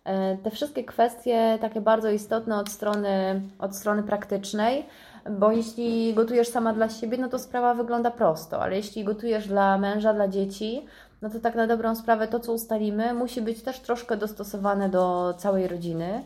E, 0.04 0.36
te 0.36 0.50
wszystkie 0.50 0.84
kwestie 0.84 1.58
takie 1.60 1.80
bardzo 1.80 2.10
istotne 2.10 2.56
od 2.58 2.68
strony, 2.68 3.40
od 3.58 3.76
strony 3.76 4.02
praktycznej, 4.02 4.86
bo 5.30 5.52
jeśli 5.52 6.14
gotujesz 6.14 6.48
sama 6.48 6.72
dla 6.72 6.88
siebie, 6.88 7.18
no 7.18 7.28
to 7.28 7.38
sprawa 7.38 7.74
wygląda 7.74 8.10
prosto, 8.10 8.62
ale 8.62 8.76
jeśli 8.76 9.04
gotujesz 9.04 9.48
dla 9.48 9.78
męża, 9.78 10.14
dla 10.14 10.28
dzieci, 10.28 10.86
no 11.22 11.30
to 11.30 11.40
tak 11.40 11.54
na 11.54 11.66
dobrą 11.66 11.94
sprawę 11.94 12.28
to, 12.28 12.40
co 12.40 12.52
ustalimy, 12.52 13.14
musi 13.14 13.42
być 13.42 13.62
też 13.62 13.80
troszkę 13.80 14.16
dostosowane 14.16 14.88
do 14.88 15.34
całej 15.38 15.68
rodziny. 15.68 16.22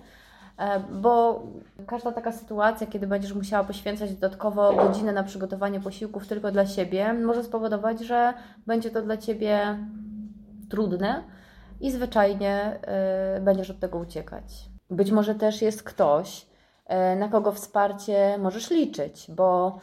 E, 0.61 0.81
bo 0.81 1.43
każda 1.87 2.12
taka 2.12 2.33
sytuacja, 2.33 2.87
kiedy 2.87 3.07
będziesz 3.07 3.35
musiała 3.35 3.64
poświęcać 3.64 4.14
dodatkowo 4.14 4.73
godzinę 4.73 5.12
na 5.12 5.23
przygotowanie 5.23 5.81
posiłków 5.81 6.26
tylko 6.26 6.50
dla 6.50 6.67
siebie, 6.67 7.12
może 7.12 7.45
spowodować, 7.45 8.00
że 8.00 8.35
będzie 8.67 8.90
to 8.90 9.02
dla 9.02 9.17
Ciebie 9.17 9.79
trudne 10.71 11.25
i 11.81 11.90
zwyczajnie 11.90 12.79
y, 13.38 13.40
będziesz 13.40 13.71
od 13.71 13.79
tego 13.79 13.99
uciekać. 13.99 14.45
Być 14.90 15.11
może 15.11 15.35
też 15.35 15.62
jest 15.62 15.83
ktoś, 15.83 16.47
y, 17.12 17.17
na 17.17 17.29
kogo 17.29 17.52
wsparcie 17.52 18.38
możesz 18.38 18.71
liczyć, 18.71 19.31
bo 19.37 19.79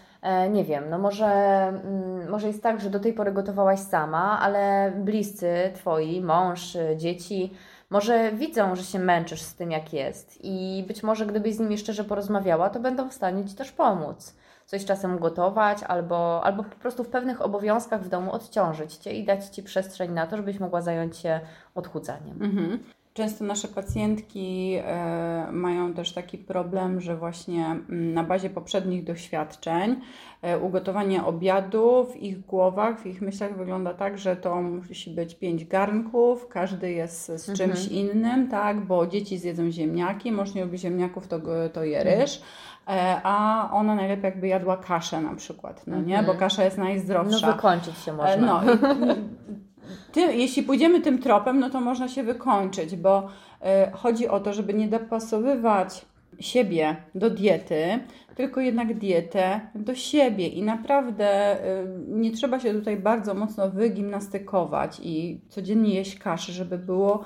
nie 0.49 0.63
wiem, 0.63 0.89
no 0.89 0.97
może, 0.97 1.25
mm, 1.25 2.29
może 2.29 2.47
jest 2.47 2.63
tak, 2.63 2.81
że 2.81 2.89
do 2.89 2.99
tej 2.99 3.13
pory 3.13 3.31
gotowałaś 3.31 3.79
sama, 3.79 4.39
ale 4.39 4.91
bliscy 4.95 5.71
Twoi, 5.73 6.21
mąż, 6.21 6.77
dzieci, 6.97 7.53
może 7.89 8.31
widzą, 8.31 8.75
że 8.75 8.83
się 8.83 8.99
męczysz 8.99 9.41
z 9.41 9.55
tym, 9.55 9.71
jak 9.71 9.93
jest, 9.93 10.39
i 10.41 10.85
być 10.87 11.03
może 11.03 11.25
gdybyś 11.25 11.55
z 11.55 11.59
nimi 11.59 11.77
szczerze 11.77 12.03
porozmawiała, 12.03 12.69
to 12.69 12.79
będą 12.79 13.09
w 13.09 13.13
stanie 13.13 13.45
ci 13.45 13.55
też 13.55 13.71
pomóc. 13.71 14.35
Coś 14.65 14.85
czasem 14.85 15.19
gotować, 15.19 15.83
albo, 15.83 16.43
albo 16.43 16.63
po 16.63 16.75
prostu 16.75 17.03
w 17.03 17.09
pewnych 17.09 17.41
obowiązkach 17.41 18.03
w 18.03 18.09
domu 18.09 18.31
odciążyć 18.31 18.95
cię 18.95 19.13
i 19.13 19.25
dać 19.25 19.45
ci 19.45 19.63
przestrzeń 19.63 20.11
na 20.11 20.27
to, 20.27 20.37
żebyś 20.37 20.59
mogła 20.59 20.81
zająć 20.81 21.17
się 21.17 21.39
odchudzaniem. 21.75 22.43
Mhm. 22.43 22.79
Często 23.17 23.45
nasze 23.45 23.67
pacjentki 23.67 24.77
e, 24.83 25.47
mają 25.51 25.93
też 25.93 26.13
taki 26.13 26.37
problem, 26.37 27.01
że 27.01 27.15
właśnie 27.15 27.65
mm, 27.65 28.13
na 28.13 28.23
bazie 28.23 28.49
poprzednich 28.49 29.03
doświadczeń 29.03 29.95
e, 30.41 30.59
ugotowanie 30.59 31.25
obiadu 31.25 32.07
w 32.13 32.15
ich 32.15 32.45
głowach, 32.45 32.99
w 32.99 33.05
ich 33.05 33.21
myślach 33.21 33.57
wygląda 33.57 33.93
tak, 33.93 34.17
że 34.17 34.35
to 34.35 34.61
musi 34.61 35.11
być 35.11 35.35
pięć 35.35 35.65
garnków, 35.65 36.47
każdy 36.47 36.91
jest 36.91 37.25
z 37.25 37.49
mhm. 37.49 37.57
czymś 37.57 37.87
innym, 37.87 38.47
tak, 38.47 38.81
bo 38.81 39.07
dzieci 39.07 39.37
zjedzą 39.37 39.71
ziemniaki, 39.71 40.31
mąż 40.31 40.53
nie 40.53 40.65
lubi 40.65 40.77
ziemniaków, 40.77 41.27
to, 41.27 41.39
to 41.73 41.83
je 41.83 41.99
mhm. 41.99 42.19
ryż. 42.19 42.41
E, 42.87 43.21
a 43.23 43.69
ona 43.73 43.95
najlepiej 43.95 44.25
jakby 44.25 44.47
jadła 44.47 44.77
kaszę 44.77 45.21
na 45.21 45.35
przykład, 45.35 45.87
no 45.87 46.01
nie, 46.01 46.15
bo 46.15 46.19
mhm. 46.19 46.37
kasza 46.37 46.63
jest 46.63 46.77
najzdrowsza. 46.77 47.47
No 47.47 47.53
wykończyć 47.53 47.97
się 47.97 48.13
można. 48.13 48.37
No, 48.47 48.61
ty, 50.11 50.21
jeśli 50.21 50.63
pójdziemy 50.63 51.01
tym 51.01 51.19
tropem, 51.19 51.59
no 51.59 51.69
to 51.69 51.81
można 51.81 52.07
się 52.07 52.23
wykończyć, 52.23 52.95
bo 52.95 53.27
y, 53.27 53.91
chodzi 53.91 54.27
o 54.27 54.39
to, 54.39 54.53
żeby 54.53 54.73
nie 54.73 54.87
dopasowywać 54.87 56.05
siebie 56.39 56.95
do 57.15 57.29
diety, 57.29 57.99
tylko 58.35 58.61
jednak 58.61 58.93
dietę 58.93 59.61
do 59.75 59.95
siebie 59.95 60.47
i 60.47 60.63
naprawdę 60.63 61.57
y, 61.65 61.87
nie 62.07 62.31
trzeba 62.31 62.59
się 62.59 62.73
tutaj 62.73 62.97
bardzo 62.97 63.33
mocno 63.33 63.69
wygimnastykować 63.69 64.99
i 65.03 65.41
codziennie 65.49 65.95
jeść 65.95 66.19
kaszę, 66.19 66.51
żeby 66.51 66.77
było 66.77 67.23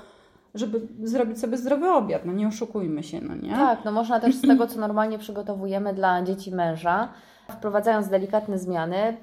żeby 0.56 0.88
zrobić 1.04 1.40
sobie 1.40 1.58
zdrowy 1.58 1.92
obiad, 1.92 2.26
no 2.26 2.34
nie 2.34 2.48
oszukujmy 2.48 3.04
się, 3.04 3.22
no 3.22 3.36
nie? 3.36 3.50
Tak, 3.50 3.86
no 3.86 3.92
można 3.92 4.20
też 4.20 4.36
z 4.36 4.42
tego, 4.48 4.68
co 4.68 4.80
normalnie 4.80 5.18
przygotowujemy 5.18 5.94
dla 5.94 6.22
dzieci 6.22 6.52
męża, 6.52 7.10
wprowadzając 7.50 8.10
delikatne 8.10 8.60
zmiany, 8.60 9.18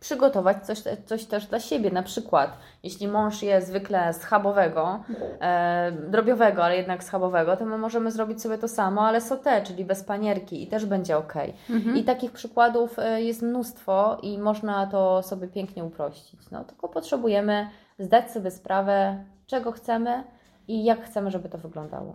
przygotować 0.00 0.66
coś, 0.66 0.82
coś 1.06 1.24
też 1.24 1.46
dla 1.46 1.60
siebie. 1.60 1.90
Na 1.90 2.02
przykład, 2.02 2.58
jeśli 2.82 3.08
mąż 3.08 3.42
jest 3.42 3.66
zwykle 3.66 4.12
schabowego, 4.12 5.04
e, 5.40 5.92
drobiowego, 5.92 6.64
ale 6.64 6.76
jednak 6.76 7.04
schabowego, 7.04 7.56
to 7.56 7.64
my 7.64 7.78
możemy 7.78 8.10
zrobić 8.10 8.42
sobie 8.42 8.58
to 8.58 8.68
samo, 8.68 9.06
ale 9.06 9.20
sauté, 9.20 9.62
czyli 9.62 9.84
bez 9.84 10.04
panierki 10.04 10.62
i 10.62 10.66
też 10.66 10.86
będzie 10.86 11.16
ok. 11.16 11.34
Mhm. 11.70 11.96
I 11.96 12.04
takich 12.04 12.32
przykładów 12.32 12.98
e, 12.98 13.22
jest 13.22 13.42
mnóstwo 13.42 14.18
i 14.22 14.38
można 14.38 14.86
to 14.86 15.22
sobie 15.22 15.48
pięknie 15.48 15.84
uprościć. 15.84 16.50
No, 16.50 16.64
tylko 16.64 16.88
potrzebujemy 16.88 17.70
zdać 17.98 18.30
sobie 18.30 18.50
sprawę, 18.50 19.24
czego 19.46 19.72
chcemy 19.72 20.24
i 20.68 20.84
jak 20.84 21.04
chcemy, 21.04 21.30
żeby 21.30 21.48
to 21.48 21.58
wyglądało. 21.58 22.14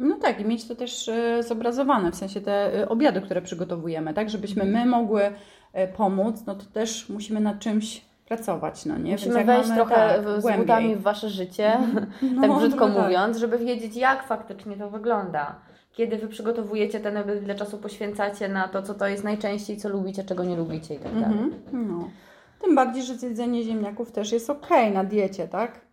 No 0.00 0.16
tak, 0.16 0.40
i 0.40 0.44
mieć 0.44 0.68
to 0.68 0.74
też 0.74 1.08
e, 1.08 1.42
zobrazowane, 1.42 2.12
w 2.12 2.16
sensie 2.16 2.40
te 2.40 2.74
e, 2.74 2.88
obiady, 2.88 3.20
które 3.20 3.42
przygotowujemy, 3.42 4.14
tak, 4.14 4.30
żebyśmy 4.30 4.64
my 4.64 4.86
mogły 4.86 5.22
e, 5.72 5.88
pomóc, 5.88 6.42
no 6.46 6.54
to 6.54 6.64
też 6.64 7.08
musimy 7.08 7.40
nad 7.40 7.58
czymś 7.58 8.04
pracować, 8.28 8.86
no 8.86 8.98
nie? 8.98 9.12
Musimy 9.12 9.44
wejść 9.44 9.68
mamy, 9.68 9.80
trochę 9.80 9.94
tak, 9.94 10.40
z 10.40 10.42
głębiej. 10.42 10.62
butami 10.62 10.96
w 10.96 11.02
Wasze 11.02 11.28
życie, 11.30 11.78
no, 12.34 12.40
tak 12.40 12.58
brzydko 12.58 12.88
no, 12.88 13.02
mówiąc, 13.02 13.36
żeby 13.36 13.58
wiedzieć, 13.58 13.96
jak 13.96 14.26
faktycznie 14.26 14.76
to 14.76 14.90
wygląda. 14.90 15.54
Kiedy 15.92 16.16
Wy 16.16 16.28
przygotowujecie 16.28 17.00
ten 17.00 17.16
obiad, 17.16 17.42
ile 17.42 17.54
czasu 17.54 17.78
poświęcacie 17.78 18.48
na 18.48 18.68
to, 18.68 18.82
co 18.82 18.94
to 18.94 19.06
jest 19.06 19.24
najczęściej, 19.24 19.76
co 19.76 19.88
lubicie, 19.88 20.24
czego 20.24 20.44
nie 20.44 20.56
lubicie 20.56 20.94
i 20.94 20.98
tak 20.98 21.12
dalej. 21.20 21.38
-hmm. 21.38 21.50
no. 21.72 22.08
Tym 22.60 22.74
bardziej, 22.74 23.02
że 23.02 23.12
jedzenie 23.12 23.62
ziemniaków 23.62 24.12
też 24.12 24.32
jest 24.32 24.50
ok 24.50 24.68
na 24.92 25.04
diecie, 25.04 25.48
tak? 25.48 25.89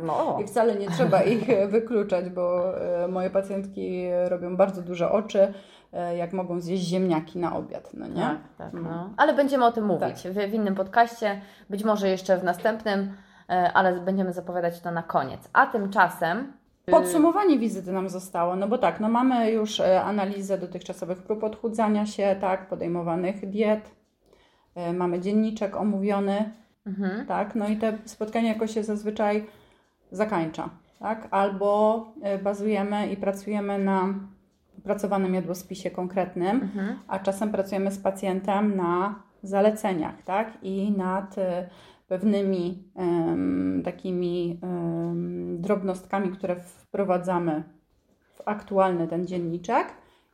No. 0.00 0.38
I 0.40 0.46
wcale 0.46 0.74
nie 0.74 0.90
trzeba 0.90 1.22
ich 1.22 1.46
wykluczać, 1.70 2.30
bo 2.30 2.74
e, 3.04 3.08
moje 3.08 3.30
pacjentki 3.30 4.08
robią 4.28 4.56
bardzo 4.56 4.82
duże 4.82 5.10
oczy, 5.10 5.52
e, 5.92 6.16
jak 6.16 6.32
mogą 6.32 6.60
zjeść 6.60 6.82
ziemniaki 6.82 7.38
na 7.38 7.56
obiad, 7.56 7.90
no 7.94 8.06
nie? 8.06 8.14
Tak, 8.14 8.38
tak. 8.58 8.72
No. 8.72 8.80
no. 8.80 9.10
Ale 9.16 9.34
będziemy 9.34 9.64
o 9.64 9.72
tym 9.72 9.84
mówić 9.86 10.22
tak. 10.22 10.32
w, 10.32 10.50
w 10.50 10.54
innym 10.54 10.74
podcaście, 10.74 11.40
być 11.70 11.84
może 11.84 12.08
jeszcze 12.08 12.38
w 12.38 12.44
następnym, 12.44 13.12
e, 13.50 13.72
ale 13.72 14.00
będziemy 14.00 14.32
zapowiadać 14.32 14.80
to 14.80 14.90
na 14.90 15.02
koniec. 15.02 15.48
A 15.52 15.66
tymczasem 15.66 16.52
Podsumowanie 16.90 17.58
wizyty 17.58 17.92
nam 17.92 18.08
zostało, 18.08 18.56
no 18.56 18.68
bo 18.68 18.78
tak, 18.78 19.00
no 19.00 19.08
mamy 19.08 19.50
już 19.50 19.80
analizę 19.80 20.58
dotychczasowych 20.58 21.22
prób 21.22 21.44
odchudzania 21.44 22.06
się, 22.06 22.36
tak, 22.40 22.68
podejmowanych 22.68 23.50
diet, 23.50 23.90
mamy 24.94 25.20
dzienniczek 25.20 25.76
omówiony, 25.76 26.52
Mhm. 26.88 27.26
Tak? 27.26 27.54
No 27.54 27.68
i 27.68 27.76
te 27.76 27.98
spotkania 28.04 28.48
jakoś 28.48 28.74
się 28.74 28.84
zazwyczaj 28.84 29.46
zakańcza. 30.10 30.70
Tak? 30.98 31.28
Albo 31.30 32.12
e, 32.22 32.38
bazujemy 32.38 33.12
i 33.12 33.16
pracujemy 33.16 33.78
na 33.78 34.14
opracowanym 34.78 35.34
jadłospisie 35.34 35.90
konkretnym, 35.90 36.56
mhm. 36.62 36.98
a 37.08 37.18
czasem 37.18 37.52
pracujemy 37.52 37.90
z 37.90 37.98
pacjentem 37.98 38.76
na 38.76 39.22
zaleceniach 39.42 40.22
tak? 40.22 40.58
i 40.62 40.92
nad 40.92 41.38
e, 41.38 41.68
pewnymi 42.08 42.84
um, 42.94 43.82
takimi 43.84 44.60
um, 44.62 45.60
drobnostkami, 45.60 46.30
które 46.30 46.56
wprowadzamy 46.56 47.62
w 48.34 48.42
aktualny 48.44 49.08
ten 49.08 49.26
dzienniczek 49.26 49.86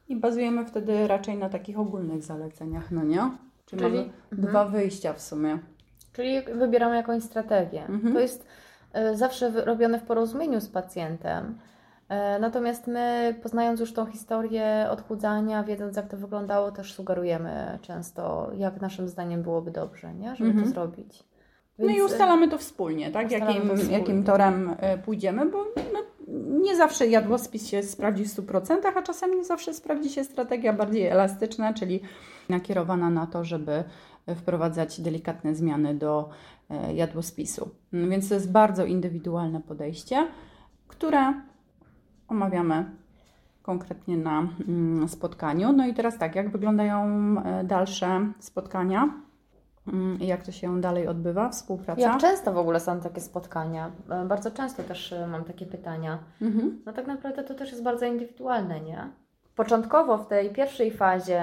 i 0.09 0.17
bazujemy 0.17 0.67
wtedy 0.67 1.09
raczej 1.09 1.37
na 1.37 1.49
takich 1.49 1.79
ogólnych 1.79 2.23
zaleceniach, 2.23 2.91
no 2.91 3.05
nie? 3.05 3.31
Czyli, 3.67 3.83
Czyli 3.83 3.83
mamy 3.83 4.11
mhm. 4.33 4.49
dwa 4.49 4.65
wyjścia 4.65 5.13
w 5.13 5.21
sumie. 5.21 5.59
Czyli 6.15 6.43
wybieramy 6.43 6.97
jakąś 6.97 7.23
strategię. 7.23 7.87
Mhm. 7.87 8.15
To 8.15 8.21
jest 8.21 8.47
y, 9.13 9.17
zawsze 9.17 9.51
robione 9.51 10.01
w 10.01 10.03
porozumieniu 10.03 10.61
z 10.61 10.69
pacjentem. 10.69 11.59
E, 12.09 12.39
natomiast 12.39 12.87
my, 12.87 13.35
poznając 13.43 13.81
już 13.81 13.93
tą 13.93 14.07
historię 14.07 14.87
odchudzania, 14.91 15.65
wiedząc 15.65 15.97
jak 15.97 16.09
to 16.09 16.17
wyglądało, 16.17 16.73
też 16.73 16.95
sugerujemy 16.95 17.79
często, 17.83 18.51
jak 18.57 18.81
naszym 18.81 19.09
zdaniem 19.09 19.43
byłoby 19.43 19.71
dobrze, 19.71 20.15
nie? 20.15 20.37
żeby 20.37 20.51
mhm. 20.51 20.65
to 20.65 20.71
zrobić. 20.71 21.25
Więc... 21.79 21.91
No 21.91 21.97
i 21.97 22.03
ustalamy 22.03 22.49
to 22.49 22.59
wspólnie, 22.59 23.11
tak? 23.11 23.31
Jakim, 23.31 23.69
to 23.69 23.77
wspólnie. 23.77 23.99
jakim 23.99 24.25
torem 24.25 24.77
e, 24.79 24.99
pójdziemy, 24.99 25.47
bo 25.47 25.65
no, 25.93 26.01
nie 26.63 26.77
zawsze 26.77 27.07
jadłospis 27.07 27.69
się 27.69 27.83
sprawdzi 27.83 28.25
w 28.25 28.29
100%, 28.29 28.77
a 28.97 29.03
czasem 29.03 29.35
nie 29.35 29.45
zawsze 29.45 29.75
sprawdzi 29.75 30.11
się 30.11 30.25
strategia 30.25 30.73
bardziej 30.73 31.07
elastyczna, 31.07 31.73
czyli 31.73 32.01
nakierowana 32.49 33.11
na 33.11 33.27
to, 33.27 33.45
żeby 33.45 33.85
wprowadzać 34.37 35.01
delikatne 35.01 35.55
zmiany 35.55 35.95
do 35.95 36.29
e, 36.71 36.95
jadłospisu. 36.95 37.71
No 37.93 38.09
więc 38.09 38.29
to 38.29 38.35
jest 38.35 38.53
bardzo 38.53 38.85
indywidualne 38.85 39.61
podejście, 39.61 40.27
które 40.89 41.35
omawiamy 42.29 42.91
konkretnie 43.63 44.17
na 44.17 44.49
mm, 44.69 45.09
spotkaniu. 45.09 45.73
No 45.73 45.87
i 45.87 45.95
teraz 45.95 46.19
tak, 46.19 46.35
jak 46.35 46.51
wyglądają 46.51 47.05
e, 47.45 47.65
dalsze 47.65 48.33
spotkania? 48.39 49.15
Mm, 49.93 50.21
I 50.21 50.27
jak 50.27 50.43
to 50.43 50.53
się 50.53 50.81
dalej 50.81 51.09
odbywa, 51.09 51.49
współpraca? 51.49 52.01
Jak 52.01 52.21
często 52.21 52.53
w 52.53 52.59
ogóle 52.59 52.81
są 52.81 53.01
takie 53.01 53.21
spotkania? 53.21 53.93
E, 54.11 54.25
bardzo 54.25 54.51
często 54.51 54.83
też 54.83 55.15
mam 55.29 55.45
takie 55.45 55.67
pytania. 55.67 56.19
Mhm. 56.43 56.83
No 56.87 56.93
tak 56.93 57.07
naprawdę 57.07 57.45
to 57.45 57.55
też 57.55 57.71
jest 57.71 57.83
bardzo 57.83 58.07
indywidualne, 58.07 58.81
nie? 58.81 59.24
Początkowo 59.57 60.19
w 60.19 60.27
tej 60.27 60.51
pierwszej 60.51 60.91
fazie 60.91 61.43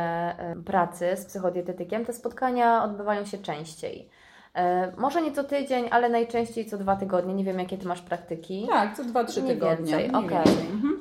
pracy 0.66 1.06
z 1.16 1.26
psychodietetykiem 1.26 2.06
te 2.06 2.14
spotkania 2.14 2.84
odbywają 2.84 3.26
się 3.26 3.38
częściej. 3.38 4.10
Może 4.98 5.22
nie 5.22 5.32
co 5.32 5.44
tydzień, 5.44 5.88
ale 5.92 6.10
najczęściej 6.10 6.66
co 6.66 6.78
dwa 6.78 6.96
tygodnie. 6.96 7.34
Nie 7.34 7.44
wiem, 7.44 7.60
jakie 7.60 7.78
ty 7.78 7.88
masz 7.88 8.02
praktyki. 8.02 8.68
Tak, 8.70 8.98
co 8.98 9.04
dwa, 9.04 9.24
trzy 9.24 9.42
tygodnie. 9.42 9.98
Więcej. 9.98 10.10
Okay. 10.10 10.44
Mhm 10.74 11.00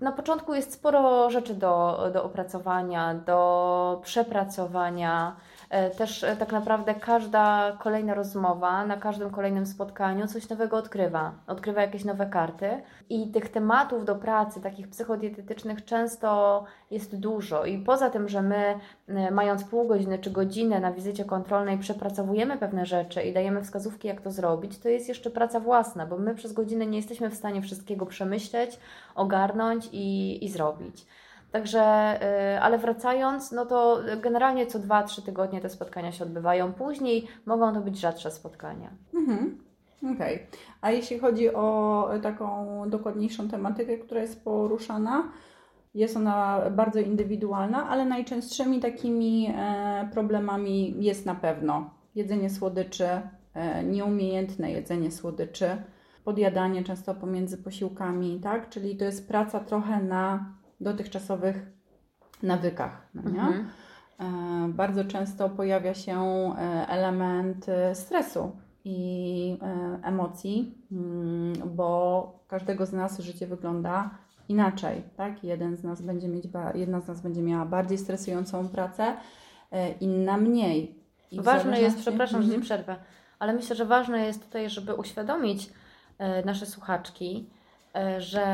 na 0.00 0.12
początku 0.12 0.54
jest 0.54 0.72
sporo 0.72 1.30
rzeczy 1.30 1.54
do, 1.54 2.04
do 2.12 2.24
opracowania, 2.24 3.14
do 3.14 4.00
przepracowania. 4.04 5.36
E, 5.70 5.90
też 5.90 6.24
e, 6.24 6.36
tak 6.36 6.52
naprawdę 6.52 6.94
każda 6.94 7.76
kolejna 7.80 8.14
rozmowa, 8.14 8.86
na 8.86 8.96
każdym 8.96 9.30
kolejnym 9.30 9.66
spotkaniu 9.66 10.26
coś 10.26 10.48
nowego 10.48 10.76
odkrywa. 10.76 11.32
Odkrywa 11.46 11.82
jakieś 11.82 12.04
nowe 12.04 12.26
karty. 12.26 12.82
I 13.10 13.28
tych 13.28 13.48
tematów 13.48 14.04
do 14.04 14.14
pracy, 14.14 14.60
takich 14.60 14.88
psychodietetycznych, 14.88 15.84
często 15.84 16.64
jest 16.90 17.16
dużo. 17.16 17.64
I 17.64 17.78
poza 17.78 18.10
tym, 18.10 18.28
że 18.28 18.42
my, 18.42 18.78
e, 19.08 19.30
mając 19.30 19.64
pół 19.64 19.88
godziny 19.88 20.18
czy 20.18 20.30
godzinę 20.30 20.80
na 20.80 20.92
wizycie 20.92 21.24
kontrolnej, 21.24 21.78
przepracowujemy 21.78 22.56
pewne 22.56 22.86
rzeczy 22.86 23.22
i 23.22 23.32
dajemy 23.32 23.62
wskazówki, 23.62 24.08
jak 24.08 24.20
to 24.20 24.30
zrobić, 24.30 24.78
to 24.78 24.88
jest 24.88 25.08
jeszcze 25.08 25.30
praca 25.30 25.60
własna, 25.60 26.06
bo 26.06 26.18
my 26.18 26.34
przez 26.34 26.52
godzinę 26.52 26.86
nie 26.86 26.98
jesteśmy 26.98 27.30
w 27.30 27.34
stanie 27.34 27.62
wszystkiego 27.62 28.06
przemyśleć, 28.06 28.78
ogarnąć 29.14 29.88
i, 29.92 30.38
i 30.44 30.48
zrobić. 30.48 31.06
Także, 31.52 32.14
y, 32.54 32.60
ale 32.60 32.78
wracając, 32.78 33.52
no 33.52 33.66
to 33.66 33.98
generalnie 34.22 34.66
co 34.66 34.78
2-3 34.78 35.22
tygodnie 35.22 35.60
te 35.60 35.68
spotkania 35.68 36.12
się 36.12 36.24
odbywają. 36.24 36.72
Później 36.72 37.26
mogą 37.46 37.74
to 37.74 37.80
być 37.80 37.98
rzadsze 37.98 38.30
spotkania. 38.30 38.90
Mhm. 39.14 39.58
Okej. 39.98 40.34
Okay. 40.34 40.46
A 40.80 40.90
jeśli 40.90 41.18
chodzi 41.18 41.54
o 41.54 42.08
taką 42.22 42.82
dokładniejszą 42.90 43.48
tematykę, 43.48 43.98
która 43.98 44.20
jest 44.20 44.44
poruszana, 44.44 45.32
jest 45.94 46.16
ona 46.16 46.60
bardzo 46.70 47.00
indywidualna, 47.00 47.88
ale 47.88 48.04
najczęstszymi 48.04 48.80
takimi 48.80 49.52
e, 49.56 50.08
problemami 50.12 51.04
jest 51.04 51.26
na 51.26 51.34
pewno 51.34 51.90
jedzenie 52.14 52.50
słodyczy, 52.50 53.08
e, 53.54 53.84
nieumiejętne 53.84 54.72
jedzenie 54.72 55.10
słodyczy, 55.10 55.76
podjadanie 56.24 56.84
często 56.84 57.14
pomiędzy 57.14 57.58
posiłkami, 57.58 58.40
tak? 58.42 58.68
Czyli 58.68 58.96
to 58.96 59.04
jest 59.04 59.28
praca 59.28 59.60
trochę 59.60 60.02
na 60.02 60.44
dotychczasowych 60.80 61.66
nawykach. 62.42 63.08
No? 63.14 63.22
Mhm. 63.22 63.68
E, 64.20 64.68
bardzo 64.68 65.04
często 65.04 65.48
pojawia 65.48 65.94
się 65.94 66.20
e, 66.22 66.88
element 66.88 67.68
e, 67.68 67.94
stresu 67.94 68.56
i 68.84 69.58
emocji, 70.02 70.74
mm, 70.92 71.52
bo 71.76 72.44
każdego 72.48 72.86
z 72.86 72.92
nas 72.92 73.18
życie 73.18 73.46
wygląda 73.46 74.10
inaczej. 74.48 75.02
Tak? 75.16 75.44
Jeden 75.44 75.76
z 75.76 75.84
nas 75.84 76.02
będzie 76.02 76.28
mieć, 76.28 76.44
jedna 76.74 77.00
z 77.00 77.08
nas 77.08 77.20
będzie 77.20 77.42
miała 77.42 77.66
bardziej 77.66 77.98
stresującą 77.98 78.68
pracę, 78.68 79.16
inna 80.00 80.36
mniej. 80.36 80.94
I 81.30 81.40
ważne 81.40 81.80
jest, 81.80 81.98
przepraszam, 81.98 82.42
że 82.42 82.48
nie 82.48 82.54
mhm. 82.54 82.62
przerwę, 82.62 82.96
ale 83.38 83.52
myślę, 83.52 83.76
że 83.76 83.84
ważne 83.84 84.26
jest 84.26 84.44
tutaj, 84.44 84.70
żeby 84.70 84.94
uświadomić 84.94 85.70
nasze 86.44 86.66
słuchaczki, 86.66 87.50
że 88.18 88.44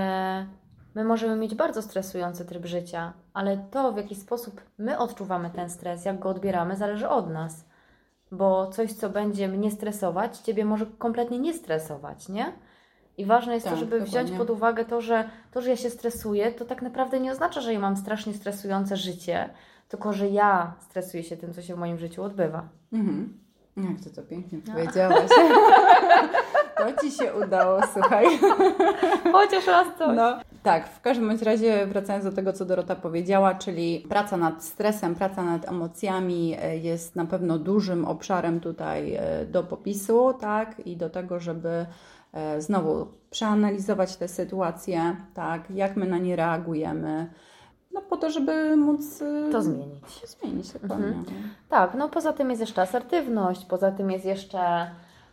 My 0.97 1.05
możemy 1.05 1.37
mieć 1.37 1.55
bardzo 1.55 1.83
stresujący 1.83 2.45
tryb 2.45 2.67
życia, 2.67 3.13
ale 3.35 3.59
to, 3.71 3.93
w 3.93 3.97
jaki 3.97 4.15
sposób 4.15 4.61
my 4.79 4.99
odczuwamy 4.99 5.51
ten 5.51 5.71
stres, 5.71 6.05
jak 6.05 6.19
go 6.19 6.29
odbieramy, 6.29 6.77
zależy 6.77 7.09
od 7.09 7.31
nas. 7.31 7.65
Bo 8.31 8.67
coś, 8.67 8.93
co 8.93 9.11
będzie 9.11 9.49
mnie 9.49 9.71
stresować, 9.71 10.39
ciebie 10.39 10.65
może 10.65 10.87
kompletnie 10.99 11.39
nie 11.39 11.55
stresować, 11.55 12.29
nie? 12.29 12.53
I 13.19 13.25
ważne 13.25 13.55
jest 13.55 13.67
tak, 13.67 13.75
to, 13.75 13.81
żeby 13.81 14.01
wziąć 14.01 14.31
pod 14.31 14.51
uwagę 14.51 14.85
to 14.85 15.01
że, 15.01 15.31
to, 15.51 15.61
że 15.61 15.71
ja 15.71 15.77
się 15.77 15.91
stresuję, 15.91 16.53
to 16.53 16.65
tak 16.65 16.83
naprawdę 16.83 17.21
nie 17.21 17.33
oznacza, 17.33 17.61
że 17.61 17.73
ja 17.73 17.79
mam 17.79 17.97
strasznie 17.97 18.35
stresujące 18.35 18.97
życie, 18.97 19.51
tylko 19.89 20.13
że 20.13 20.29
ja 20.29 20.75
stresuję 20.81 21.23
się 21.23 21.37
tym, 21.37 21.55
co 21.55 21.63
się 21.63 21.75
w 21.75 21.79
moim 21.79 21.99
życiu 21.99 22.23
odbywa. 22.23 22.69
Mhm. 22.93 23.39
Jak 23.77 24.01
ty 24.05 24.11
to 24.11 24.23
pięknie 24.23 24.59
no. 24.67 24.75
powiedziałaś. 24.75 25.31
To 26.77 27.03
ci 27.03 27.11
się 27.11 27.35
udało, 27.35 27.81
słuchaj. 27.93 28.27
Chociaż 29.33 29.67
raz 29.67 29.87
coś. 29.99 30.17
No, 30.17 30.39
tak, 30.63 30.89
w 30.89 31.01
każdym 31.01 31.39
razie 31.43 31.87
wracając 31.87 32.25
do 32.25 32.33
tego, 32.33 32.53
co 32.53 32.65
Dorota 32.65 32.95
powiedziała, 32.95 33.55
czyli 33.55 34.07
praca 34.09 34.37
nad 34.37 34.65
stresem, 34.65 35.15
praca 35.15 35.43
nad 35.43 35.69
emocjami 35.69 36.57
e, 36.63 36.77
jest 36.77 37.17
na 37.17 37.25
pewno 37.25 37.59
dużym 37.59 38.05
obszarem 38.05 38.61
tutaj 38.61 39.15
e, 39.15 39.47
do 39.47 39.63
popisu, 39.63 40.35
tak, 40.41 40.87
i 40.87 40.97
do 40.97 41.11
tego, 41.11 41.41
żeby 41.41 41.87
e, 42.33 42.61
znowu 42.61 43.07
przeanalizować 43.31 44.17
tę 44.17 44.29
sytuację, 44.29 45.17
tak, 45.35 45.71
jak 45.71 45.97
my 45.97 46.07
na 46.07 46.19
nie 46.19 46.37
reagujemy, 46.37 47.31
no 47.93 48.03
po 48.03 48.17
to, 48.17 48.31
żeby 48.31 48.77
móc 48.77 49.23
to 49.53 49.63
zmienić. 49.63 50.05
Zmienić, 50.27 50.73
dokładnie. 50.73 51.07
Mhm. 51.07 51.51
Tak, 51.69 51.95
no 51.95 52.09
poza 52.09 52.33
tym 52.33 52.51
jest 52.51 52.61
jeszcze 52.61 52.83
asertywność, 52.83 53.65
poza 53.65 53.91
tym 53.93 54.11
jest 54.11 54.25
jeszcze 54.25 54.91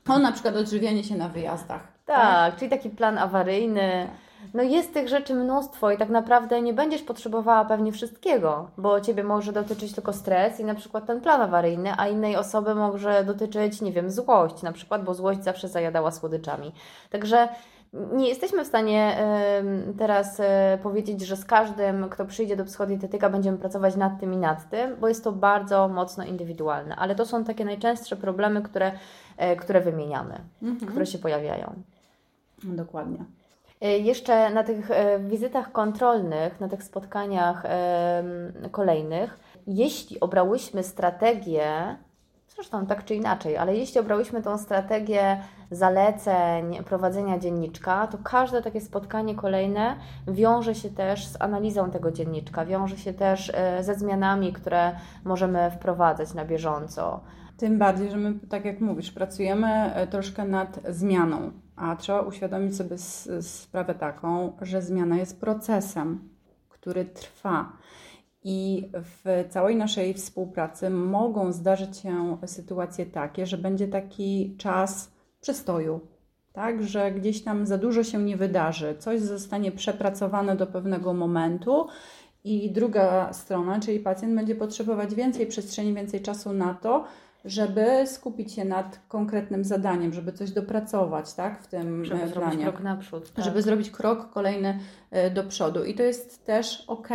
no 0.08 0.20
na 0.20 0.32
przykład 0.32 0.56
odżywianie 0.56 1.04
się 1.04 1.16
na 1.16 1.30
wyjazdach. 1.30 1.82
Tak, 2.06 2.18
tak? 2.18 2.56
czyli 2.56 2.70
taki 2.70 2.90
plan 2.90 3.18
awaryjny. 3.18 4.08
No 4.54 4.64
jest 4.64 4.94
tych 4.94 5.08
rzeczy 5.08 5.36
mnóstwo 5.36 5.92
i 5.92 5.98
tak 5.98 6.10
naprawdę 6.10 6.62
nie 6.62 6.74
będziesz 6.74 7.02
potrzebowała 7.02 7.66
pewnie 7.66 7.92
wszystkiego, 7.92 8.68
bo 8.78 9.02
Ciebie 9.02 9.24
może 9.24 9.54
dotyczyć 9.54 9.94
tylko 9.94 10.14
stres 10.14 10.60
i 10.60 10.66
na 10.66 10.76
przykład 10.76 11.06
ten 11.06 11.22
plan 11.22 11.42
awaryjny, 11.42 11.94
a 11.98 12.08
innej 12.08 12.36
osoby 12.36 12.76
może 12.76 13.24
dotyczyć, 13.24 13.82
nie 13.82 13.92
wiem, 13.92 14.12
złość 14.12 14.62
na 14.62 14.72
przykład, 14.72 15.04
bo 15.04 15.14
złość 15.14 15.44
zawsze 15.44 15.68
zajadała 15.68 16.12
słodyczami. 16.12 16.72
Także 17.10 17.48
nie 17.94 18.30
jesteśmy 18.30 18.64
w 18.64 18.68
stanie 18.68 19.18
teraz 19.98 20.40
e, 20.40 20.78
powiedzieć, 20.84 21.22
że 21.22 21.36
z 21.36 21.46
każdym, 21.46 22.10
kto 22.10 22.26
przyjdzie 22.26 22.56
do 22.56 22.66
psychodietetyka, 22.66 23.30
będziemy 23.30 23.58
pracować 23.58 23.96
nad 23.96 24.20
tym 24.20 24.34
i 24.34 24.38
nad 24.38 24.70
tym, 24.70 24.96
bo 25.00 25.08
jest 25.08 25.24
to 25.24 25.32
bardzo 25.32 25.88
mocno 25.88 26.24
indywidualne. 26.24 26.96
Ale 26.96 27.16
to 27.16 27.26
są 27.26 27.44
takie 27.44 27.66
najczęstsze 27.66 28.16
problemy, 28.16 28.62
które, 28.62 28.92
które 29.60 29.82
wymieniamy, 29.82 30.40
mhm. 30.62 30.92
które 30.92 31.06
się 31.06 31.18
pojawiają. 31.18 31.74
Dokładnie. 32.64 33.26
E, 33.82 33.98
jeszcze 33.98 34.50
na 34.50 34.64
tych 34.64 34.90
wizytach 35.20 35.72
kontrolnych, 35.72 36.60
na 36.60 36.70
tych 36.70 36.84
spotkaniach 36.84 37.64
kolejnych, 38.72 39.40
jeśli 39.68 40.20
obrałyśmy 40.20 40.84
strategię 40.84 41.98
Zresztą 42.56 42.86
tak 42.86 43.06
czy 43.06 43.16
inaczej, 43.16 43.58
ale 43.58 43.76
jeśli 43.76 44.00
obrałyśmy 44.00 44.42
tą 44.42 44.58
strategię 44.58 45.42
zaleceń, 45.72 46.84
prowadzenia 46.86 47.40
dzienniczka, 47.40 48.08
to 48.08 48.18
każde 48.24 48.62
takie 48.62 48.82
spotkanie 48.82 49.36
kolejne 49.36 49.96
wiąże 50.28 50.76
się 50.76 50.90
też 50.90 51.28
z 51.28 51.42
analizą 51.42 51.92
tego 51.92 52.12
dzienniczka, 52.12 52.66
wiąże 52.66 52.98
się 52.98 53.14
też 53.14 53.52
e, 53.54 53.84
ze 53.84 53.96
zmianami, 53.96 54.54
które 54.54 54.92
możemy 55.24 55.72
wprowadzać 55.72 56.34
na 56.34 56.46
bieżąco. 56.46 57.20
Tym 57.58 57.78
bardziej, 57.78 58.12
że 58.12 58.18
my, 58.18 58.34
tak 58.50 58.66
jak 58.66 58.82
mówisz, 58.82 59.12
pracujemy 59.12 59.68
e, 59.68 60.08
troszkę 60.08 60.46
nad 60.46 60.80
zmianą, 60.90 61.52
a 61.76 61.96
trzeba 61.96 62.22
uświadomić 62.22 62.78
sobie 62.78 62.98
sprawę 63.42 63.96
taką, 63.96 64.54
że 64.62 64.82
zmiana 64.82 65.18
jest 65.18 65.40
procesem, 65.40 66.30
który 66.70 67.06
trwa. 67.06 67.78
I 68.44 68.90
w 68.94 69.46
całej 69.50 69.76
naszej 69.76 70.14
współpracy 70.14 70.90
mogą 70.90 71.52
zdarzyć 71.52 71.98
się 71.98 72.38
sytuacje 72.46 73.06
takie, 73.06 73.46
że 73.46 73.58
będzie 73.58 73.88
taki 73.88 74.56
czas 74.58 75.12
przystoju, 75.42 76.00
tak, 76.54 76.84
że 76.84 77.12
gdzieś 77.12 77.44
tam 77.44 77.66
za 77.66 77.78
dużo 77.78 78.04
się 78.04 78.24
nie 78.24 78.38
wydarzy, 78.38 78.96
coś 79.00 79.22
zostanie 79.22 79.72
przepracowane 79.72 80.56
do 80.56 80.68
pewnego 80.68 81.14
momentu 81.14 81.88
i 82.44 82.72
druga 82.72 83.34
strona, 83.34 83.80
czyli 83.80 84.00
pacjent 84.00 84.36
będzie 84.36 84.56
potrzebować 84.56 85.16
więcej 85.16 85.48
przestrzeni, 85.48 85.94
więcej 85.94 86.22
czasu 86.22 86.54
na 86.54 86.74
to, 86.74 87.06
żeby 87.46 88.08
skupić 88.08 88.54
się 88.54 88.66
nad 88.66 89.00
konkretnym 89.08 89.64
zadaniem, 89.64 90.14
żeby 90.14 90.34
coś 90.34 90.52
dopracować, 90.52 91.34
tak, 91.34 91.64
w 91.64 91.68
tym 91.68 92.06
żeby 92.06 92.20
planie. 92.20 92.34
Zrobić 92.34 92.62
krok 92.62 92.80
naprzód. 92.80 93.34
Tak? 93.34 93.46
Żeby 93.46 93.62
zrobić 93.62 93.92
krok 93.92 94.30
kolejny 94.30 94.80
do 95.34 95.44
przodu. 95.44 95.84
I 95.84 95.94
to 95.94 96.04
jest 96.04 96.46
też 96.46 96.84
ok, 96.88 97.08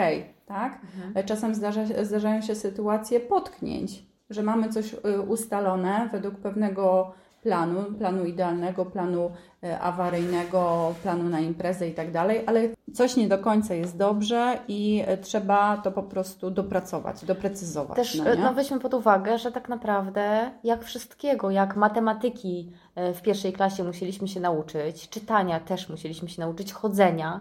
tak? 0.46 0.80
Mhm. 0.82 1.26
Czasem 1.26 1.54
zdarza, 1.54 1.80
zdarzają 2.02 2.42
się 2.42 2.54
sytuacje 2.54 3.20
potknięć, 3.20 4.06
że 4.30 4.42
mamy 4.42 4.68
coś 4.68 4.96
ustalone 5.28 6.08
według 6.12 6.34
pewnego 6.34 7.14
planu, 7.48 7.84
planu 7.98 8.24
idealnego, 8.24 8.84
planu 8.84 9.30
e, 9.62 9.80
awaryjnego, 9.80 10.94
planu 11.02 11.28
na 11.28 11.40
imprezę 11.40 11.88
i 11.88 11.94
tak 11.94 12.12
dalej, 12.12 12.42
ale 12.46 12.61
coś 12.94 13.16
nie 13.16 13.28
do 13.28 13.38
końca 13.38 13.74
jest 13.74 13.96
dobrze 13.96 14.58
i 14.68 15.04
e, 15.06 15.16
trzeba 15.16 15.76
to 15.76 15.92
po 15.92 16.02
prostu 16.02 16.50
dopracować, 16.50 17.24
doprecyzować. 17.24 17.96
Też 17.96 18.14
no, 18.14 18.24
no 18.38 18.54
weźmy 18.54 18.80
pod 18.80 18.94
uwagę, 18.94 19.38
że 19.38 19.52
tak 19.52 19.68
naprawdę 19.68 20.50
jak 20.64 20.84
wszystkiego, 20.84 21.50
jak 21.50 21.76
matematyki 21.76 22.72
e, 22.94 23.14
w 23.14 23.22
pierwszej 23.22 23.52
klasie 23.52 23.84
musieliśmy 23.84 24.28
się 24.28 24.40
nauczyć, 24.40 25.08
czytania 25.08 25.61
też 25.61 25.88
musieliśmy 25.88 26.28
się 26.28 26.40
nauczyć, 26.40 26.72
chodzenia, 26.72 27.40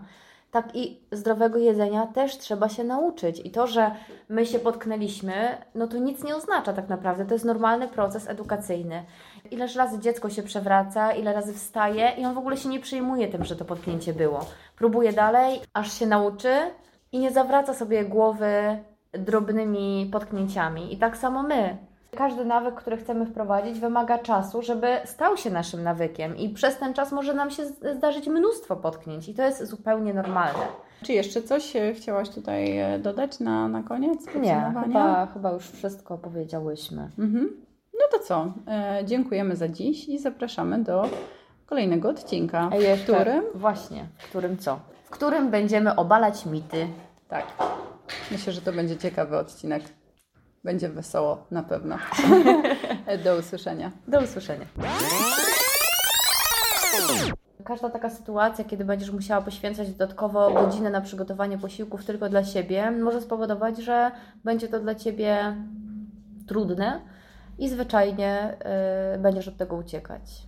tak 0.52 0.76
i 0.76 1.00
zdrowego 1.12 1.60
jedzenia 1.60 2.08
też 2.08 2.38
trzeba 2.38 2.70
się 2.70 2.84
nauczyć. 2.84 3.42
I 3.44 3.52
to, 3.52 3.68
że 3.68 3.92
my 4.30 4.46
się 4.46 4.60
potknęliśmy, 4.60 5.58
no 5.76 5.88
to 5.88 5.98
nic 5.98 6.24
nie 6.24 6.36
oznacza 6.36 6.74
tak 6.74 6.90
naprawdę. 6.90 7.26
To 7.26 7.34
jest 7.34 7.46
normalny 7.46 7.88
proces 7.88 8.30
edukacyjny. 8.30 9.04
Ileż 9.52 9.76
razy 9.76 10.00
dziecko 10.00 10.30
się 10.30 10.44
przewraca, 10.44 11.12
ile 11.12 11.34
razy 11.34 11.54
wstaje 11.54 12.12
i 12.18 12.26
on 12.26 12.34
w 12.34 12.38
ogóle 12.38 12.58
się 12.58 12.70
nie 12.70 12.80
przejmuje 12.80 13.28
tym, 13.28 13.46
że 13.46 13.56
to 13.56 13.66
potknięcie 13.66 14.14
było. 14.14 14.46
Próbuje 14.76 15.14
dalej, 15.14 15.60
aż 15.74 15.94
się 15.94 16.06
nauczy 16.06 16.54
i 17.12 17.20
nie 17.20 17.32
zawraca 17.32 17.74
sobie 17.74 18.06
głowy 18.06 18.78
drobnymi 19.12 20.10
potknięciami. 20.12 20.94
I 20.94 20.98
tak 20.98 21.18
samo 21.18 21.44
my. 21.44 21.78
Każdy 22.18 22.46
nawyk, 22.46 22.76
który 22.76 22.98
chcemy 22.98 23.26
wprowadzić, 23.26 23.80
wymaga 23.80 24.20
czasu, 24.20 24.62
żeby 24.62 24.88
stał 25.06 25.38
się 25.38 25.50
naszym 25.50 25.84
nawykiem, 25.84 26.38
i 26.38 26.50
przez 26.50 26.78
ten 26.78 26.94
czas 26.94 27.12
może 27.12 27.34
nam 27.34 27.52
się 27.52 27.66
zdarzyć 27.96 28.28
mnóstwo 28.28 28.76
potknięć, 28.76 29.30
i 29.30 29.34
to 29.34 29.44
jest 29.44 29.64
zupełnie 29.66 30.14
normalne. 30.14 30.66
Czy 31.04 31.14
jeszcze 31.14 31.42
coś 31.42 31.76
e, 31.76 31.94
chciałaś 31.94 32.30
tutaj 32.30 32.78
e, 32.78 33.00
dodać 33.00 33.40
na, 33.40 33.68
na 33.68 33.84
koniec? 33.84 34.26
Nie, 34.36 34.74
chyba, 34.84 35.26
chyba 35.26 35.52
już 35.52 35.70
wszystko 35.70 36.18
powiedziałyśmy. 36.18 37.10
Mhm. 37.20 37.67
No 38.12 38.20
to 38.20 38.26
co? 38.26 38.54
E, 38.68 39.06
dziękujemy 39.06 39.56
za 39.56 39.68
dziś 39.68 40.10
i 40.10 40.20
zapraszamy 40.20 40.84
do 40.84 41.10
kolejnego 41.66 42.10
odcinka. 42.10 42.70
Jeszcze, 42.74 43.14
w 43.14 43.16
którym? 43.16 43.44
Właśnie, 43.56 44.08
w 44.18 44.24
którym 44.24 44.58
co? 44.58 44.80
W 45.04 45.10
którym 45.10 45.52
będziemy 45.52 45.96
obalać 45.96 46.46
mity. 46.46 46.88
Tak. 47.28 47.46
Myślę, 48.32 48.54
że 48.54 48.62
to 48.62 48.74
będzie 48.74 48.98
ciekawy 48.98 49.38
odcinek. 49.38 49.84
Będzie 50.64 50.90
wesoło 50.90 51.46
na 51.52 51.64
pewno. 51.64 51.98
Do 53.24 53.38
usłyszenia. 53.38 53.92
Do 54.08 54.20
usłyszenia. 54.20 54.66
Każda 57.66 57.90
taka 57.90 58.10
sytuacja, 58.10 58.66
kiedy 58.66 58.86
będziesz 58.86 59.12
musiała 59.12 59.42
poświęcać 59.42 59.90
dodatkowo 59.90 60.52
godzinę 60.52 60.90
na 60.90 61.02
przygotowanie 61.02 61.58
posiłków 61.58 62.06
tylko 62.06 62.30
dla 62.30 62.44
siebie, 62.44 62.92
może 62.92 63.22
spowodować, 63.22 63.78
że 63.78 64.12
będzie 64.44 64.68
to 64.68 64.80
dla 64.80 64.96
Ciebie 64.96 65.56
trudne 66.48 67.02
i 67.58 67.70
zwyczajnie 67.70 68.58
y, 69.16 69.18
będziesz 69.20 69.48
od 69.48 69.58
tego 69.58 69.76
uciekać. 69.76 70.48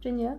Czy 0.00 0.12
nie? 0.12 0.38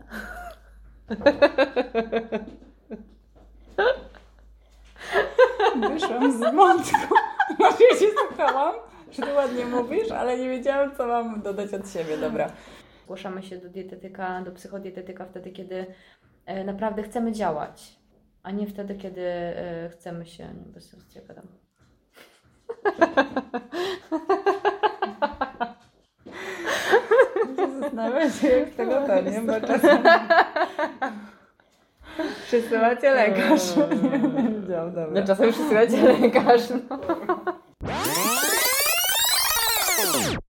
Wyszłam 5.89 6.33
z 6.33 6.55
wątku. 6.55 7.15
Może 7.59 7.77
ja 7.91 7.99
się 7.99 8.05
słuchałam, 8.27 8.75
że 9.11 9.23
ty 9.23 9.33
ładnie 9.33 9.65
mówisz, 9.65 10.11
ale 10.11 10.37
nie 10.37 10.49
wiedziałam, 10.49 10.95
co 10.95 11.07
mam 11.07 11.41
dodać 11.41 11.73
od 11.73 11.89
siebie. 11.89 12.17
Dobra. 12.17 12.51
Zgłaszamy 13.03 13.43
się 13.43 13.57
do 13.57 13.69
dietetyka, 13.69 14.41
do 14.41 14.51
psychodietetyka 14.51 15.25
wtedy, 15.25 15.51
kiedy 15.51 15.85
e, 16.45 16.63
naprawdę 16.63 17.03
chcemy 17.03 17.31
działać, 17.31 17.99
a 18.43 18.51
nie 18.51 18.67
wtedy, 18.67 18.95
kiedy 18.95 19.21
e, 19.21 19.89
chcemy 19.89 20.25
się... 20.25 20.43
Nie, 20.43 20.73
bez 20.73 20.89
sensu, 20.89 21.07
ja 21.15 21.21
gadam. 21.27 21.66
Zastanawiam 27.79 28.31
się, 28.31 28.47
jak 28.47 28.69
tego 28.69 29.01
pewnie, 29.07 29.41
bo 29.41 29.67
czasem 29.67 30.03
Przysyłacie 32.47 33.11
lekarz. 33.11 33.75
Nie. 33.75 35.21
No 35.21 35.27
czasem 35.27 35.51
przysyłacie 35.51 36.03
lekarz. 36.03 36.61
No. 36.89 36.99